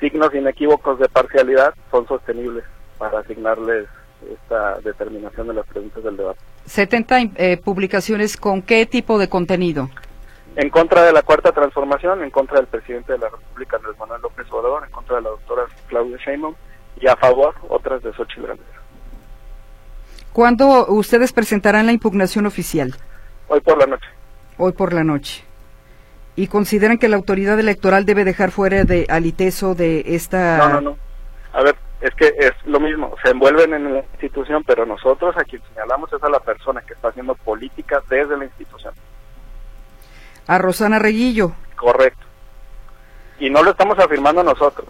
signos 0.00 0.34
inequívocos 0.34 0.98
de 0.98 1.08
parcialidad 1.08 1.74
son 1.90 2.06
sostenibles 2.06 2.64
para 2.98 3.20
asignarles 3.20 3.86
esta 4.28 4.80
determinación 4.80 5.48
de 5.48 5.54
las 5.54 5.66
preguntas 5.66 6.04
del 6.04 6.16
debate. 6.16 6.40
70 6.66 7.18
eh, 7.36 7.56
publicaciones 7.56 8.36
con 8.36 8.60
qué 8.60 8.84
tipo 8.86 9.18
de 9.18 9.28
contenido? 9.28 9.88
En 10.56 10.68
contra 10.70 11.02
de 11.04 11.12
la 11.12 11.22
cuarta 11.22 11.52
transformación, 11.52 12.22
en 12.22 12.30
contra 12.30 12.56
del 12.56 12.66
presidente 12.66 13.12
de 13.12 13.18
la 13.18 13.28
República, 13.28 13.76
Andrés 13.76 13.98
Manuel 13.98 14.20
López 14.20 14.46
Obrador, 14.50 14.84
en 14.84 14.90
contra 14.90 15.16
de 15.16 15.22
la 15.22 15.30
doctora 15.30 15.62
Claudia 15.88 16.16
Sheinbaum 16.18 16.54
y 17.00 17.06
a 17.06 17.16
favor 17.16 17.54
otras 17.68 18.02
de 18.02 18.12
Xochitl 18.12 18.46
Gálvez. 18.46 18.66
¿Cuándo 20.32 20.86
ustedes 20.88 21.32
presentarán 21.32 21.86
la 21.86 21.92
impugnación 21.92 22.46
oficial? 22.46 22.94
Hoy 23.48 23.60
por 23.60 23.78
la 23.78 23.86
noche. 23.86 24.06
Hoy 24.58 24.72
por 24.72 24.92
la 24.92 25.04
noche. 25.04 25.44
¿Y 26.36 26.46
consideran 26.46 26.98
que 26.98 27.08
la 27.08 27.16
autoridad 27.16 27.58
electoral 27.58 28.04
debe 28.04 28.24
dejar 28.24 28.50
fuera 28.50 28.84
de 28.84 29.06
aliteso 29.08 29.74
de 29.74 30.02
esta... 30.06 30.58
No, 30.58 30.68
no, 30.68 30.80
no. 30.80 30.96
A 31.52 31.62
ver, 31.62 31.74
es 32.00 32.14
que 32.14 32.32
es 32.38 32.52
lo 32.64 32.80
mismo, 32.80 33.14
se 33.22 33.30
envuelven 33.30 33.74
en 33.74 33.92
la 33.92 34.00
institución, 34.00 34.62
pero 34.64 34.86
nosotros 34.86 35.36
a 35.36 35.44
quien 35.44 35.62
señalamos 35.74 36.12
es 36.12 36.22
a 36.22 36.28
la 36.28 36.40
persona 36.40 36.80
que 36.82 36.94
está 36.94 37.08
haciendo 37.08 37.34
política 37.34 38.00
desde 38.08 38.36
la 38.36 38.44
institución. 38.44 38.94
A 40.50 40.58
Rosana 40.58 40.98
Reguillo. 40.98 41.52
Correcto. 41.76 42.26
Y 43.38 43.50
no 43.50 43.62
lo 43.62 43.70
estamos 43.70 43.96
afirmando 44.00 44.42
nosotros. 44.42 44.88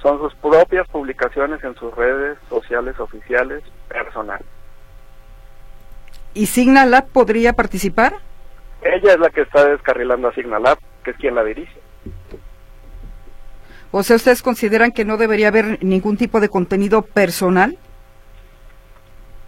Son 0.00 0.18
sus 0.18 0.34
propias 0.36 0.88
publicaciones 0.88 1.62
en 1.62 1.74
sus 1.74 1.94
redes 1.94 2.38
sociales 2.48 2.98
oficiales 2.98 3.62
personales. 3.88 4.46
¿Y 6.32 6.46
Signalab 6.46 7.08
podría 7.08 7.52
participar? 7.52 8.14
Ella 8.80 9.12
es 9.12 9.18
la 9.18 9.28
que 9.28 9.42
está 9.42 9.66
descarrilando 9.66 10.28
a 10.28 10.32
Signalab, 10.32 10.78
que 11.04 11.10
es 11.10 11.16
quien 11.18 11.34
la 11.34 11.44
dirige. 11.44 11.78
O 13.90 14.02
sea, 14.02 14.16
¿ustedes 14.16 14.40
consideran 14.40 14.92
que 14.92 15.04
no 15.04 15.18
debería 15.18 15.48
haber 15.48 15.84
ningún 15.84 16.16
tipo 16.16 16.40
de 16.40 16.48
contenido 16.48 17.02
personal? 17.02 17.76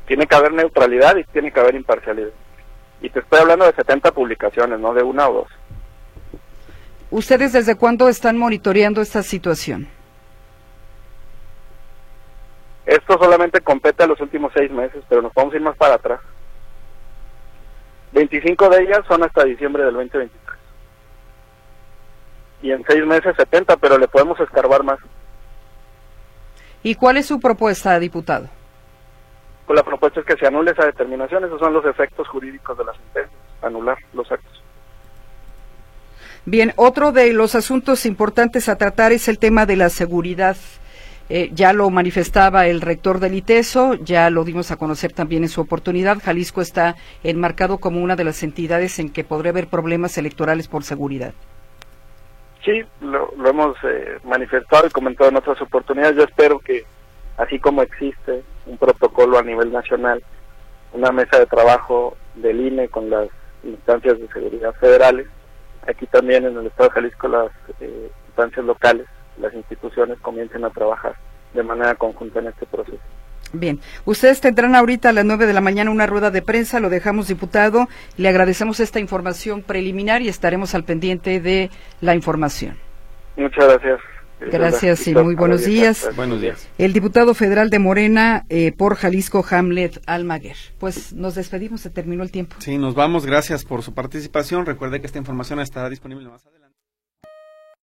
Tiene 0.07 0.27
que 0.27 0.35
haber 0.35 0.53
neutralidad 0.53 1.17
y 1.17 1.25
tiene 1.25 1.51
que 1.51 1.61
haber 1.61 1.75
imparcialidad. 1.75 2.33
Y 3.03 3.11
te 3.11 3.19
estoy 3.19 3.41
hablando 3.41 3.67
de 3.67 3.73
70 3.73 4.13
publicaciones, 4.13 4.79
no 4.79 4.95
de 4.95 5.03
una 5.03 5.29
o 5.29 5.35
dos. 5.35 5.49
¿Ustedes 7.11 7.53
desde 7.53 7.77
cuándo 7.77 8.09
están 8.09 8.39
monitoreando 8.39 9.03
esta 9.03 9.23
situación? 9.23 9.89
Esto 12.87 13.19
solamente 13.19 13.61
compete 13.61 14.05
a 14.05 14.07
los 14.07 14.21
últimos 14.21 14.53
seis 14.55 14.71
meses, 14.71 15.05
pero 15.09 15.21
nos 15.21 15.33
podemos 15.33 15.55
ir 15.55 15.61
más 15.61 15.77
para 15.77 15.95
atrás. 15.95 16.21
25 18.13 18.69
de 18.69 18.83
ellas 18.83 19.01
son 19.09 19.23
hasta 19.25 19.45
diciembre 19.45 19.85
del 19.85 19.95
2023. 19.95 20.59
Y 22.63 22.71
en 22.71 22.85
seis 22.87 23.05
meses 23.05 23.35
70, 23.37 23.77
pero 23.79 23.99
le 23.99 24.07
podemos 24.07 24.39
escarbar 24.39 24.85
más. 24.85 24.99
¿Y 26.85 26.95
cuál 26.95 27.17
es 27.17 27.27
su 27.27 27.41
propuesta, 27.41 27.99
diputado? 27.99 28.49
Pues 29.73 29.87
la 29.87 29.89
propuesta 29.89 30.21
es 30.21 30.27
que 30.27 30.37
se 30.37 30.47
anule 30.47 30.73
esa 30.73 30.85
determinación. 30.85 31.47
Esos 31.47 31.59
son 31.59 31.73
los 31.73 31.87
efectos 31.87 32.29
jurídicos 32.29 32.77
de 32.77 32.85
la 32.85 32.93
sentencia, 32.93 33.39
anular 33.63 33.97
los 34.13 34.31
actos. 34.31 34.63
Bien, 36.45 36.75
otro 36.77 37.11
de 37.11 37.33
los 37.33 37.55
asuntos 37.55 38.05
importantes 38.05 38.69
a 38.69 38.77
tratar 38.77 39.13
es 39.13 39.29
el 39.29 39.39
tema 39.39 39.65
de 39.65 39.77
la 39.77 39.89
seguridad 39.89 40.59
eh, 41.31 41.49
ya 41.55 41.73
lo 41.73 41.89
manifestaba 41.89 42.67
el 42.67 42.83
rector 42.83 43.19
del 43.19 43.33
ITESO, 43.33 43.95
ya 43.95 44.29
lo 44.29 44.45
dimos 44.45 44.71
a 44.73 44.77
conocer 44.77 45.15
también 45.15 45.43
en 45.43 45.49
su 45.49 45.63
oportunidad. 45.63 46.19
Jalisco 46.23 46.61
está 46.61 46.97
enmarcado 47.25 47.79
como 47.79 48.03
una 48.03 48.15
de 48.15 48.25
las 48.25 48.43
entidades 48.43 48.99
en 48.99 49.09
que 49.09 49.25
podría 49.25 49.53
haber 49.53 49.69
problemas 49.69 50.19
electorales 50.19 50.69
por 50.69 50.85
seguridad. 50.85 51.33
Sí, 52.63 52.83
lo, 53.01 53.33
hemos 53.47 53.75
eh, 53.85 54.19
manifestado 54.25 54.87
y 54.87 54.91
comentado 54.91 55.31
en 55.31 55.37
otras 55.37 55.63
oportunidades. 55.63 56.15
Yo 56.15 56.25
espero 56.25 56.59
que, 56.59 56.85
así 57.39 57.59
como 57.59 57.81
existe 57.81 58.43
un 58.67 58.79
protocolo 58.79 59.39
a 59.39 59.43
nivel 59.43 59.73
nacional, 59.73 60.23
una 60.93 61.11
mesa 61.11 61.39
de 61.39 61.47
trabajo 61.47 62.17
del 62.35 62.61
INE 62.61 62.89
con 62.89 63.11
las 63.11 63.29
instancias 63.65 64.19
de 64.19 64.29
seguridad 64.29 64.73
federales, 64.75 65.27
aquí 65.87 66.07
también 66.07 66.45
en 66.45 66.57
el 66.57 66.67
Estado 66.67 66.89
de 66.89 66.95
Jalisco 66.95 67.29
las 67.29 67.51
eh, 67.81 68.11
instancias 68.27 68.65
locales 68.65 69.07
las 69.39 69.55
instituciones 69.55 70.19
comiencen 70.21 70.65
a 70.65 70.71
trabajar 70.71 71.15
de 71.55 71.63
manera 71.63 71.95
conjunta 71.95 72.41
en 72.41 72.49
este 72.49 72.67
proceso. 72.67 72.99
Bien, 73.55 73.81
ustedes 74.07 74.41
tendrán 74.41 74.75
ahorita 74.75 75.11
a 75.11 75.13
las 75.13 75.27
nueve 75.27 75.47
de 75.47 75.53
la 75.53 75.61
mañana 75.61 75.91
una 75.91 76.07
rueda 76.07 76.31
de 76.31 76.41
prensa, 76.41 76.81
lo 76.81 76.89
dejamos 76.89 77.29
diputado, 77.29 77.87
le 78.17 78.29
agradecemos 78.29 78.81
esta 78.81 78.99
información 78.99 79.63
preliminar 79.63 80.23
y 80.23 80.29
estaremos 80.29 80.75
al 80.75 80.85
pendiente 80.85 81.39
de 81.41 81.71
la 82.01 82.15
información. 82.15 82.79
Muchas 83.37 83.67
gracias. 83.67 84.01
Gracias 84.51 85.07
y 85.07 85.15
muy 85.15 85.35
buenos 85.35 85.65
días. 85.65 86.09
Buenos 86.17 86.41
días. 86.41 86.69
El 86.79 86.93
diputado 86.93 87.35
federal 87.35 87.71
de 87.71 87.79
Morena 87.79 88.45
eh, 88.49 88.73
por 88.73 88.97
Jalisco, 88.97 89.45
Hamlet 89.49 90.03
Almaguer. 90.07 90.57
Pues 90.79 91.13
nos 91.13 91.35
despedimos, 91.35 91.81
se 91.81 91.91
terminó 91.91 92.23
el 92.23 92.31
tiempo. 92.31 92.57
Sí, 92.59 92.79
nos 92.79 92.95
vamos. 92.95 93.27
Gracias 93.27 93.65
por 93.65 93.83
su 93.83 93.95
participación. 93.95 94.67
Recuerde 94.67 95.01
que 95.01 95.07
esta 95.07 95.19
información 95.19 95.61
estará 95.61 95.89
disponible 95.89 96.29
más 96.29 96.45
adelante. 96.47 96.62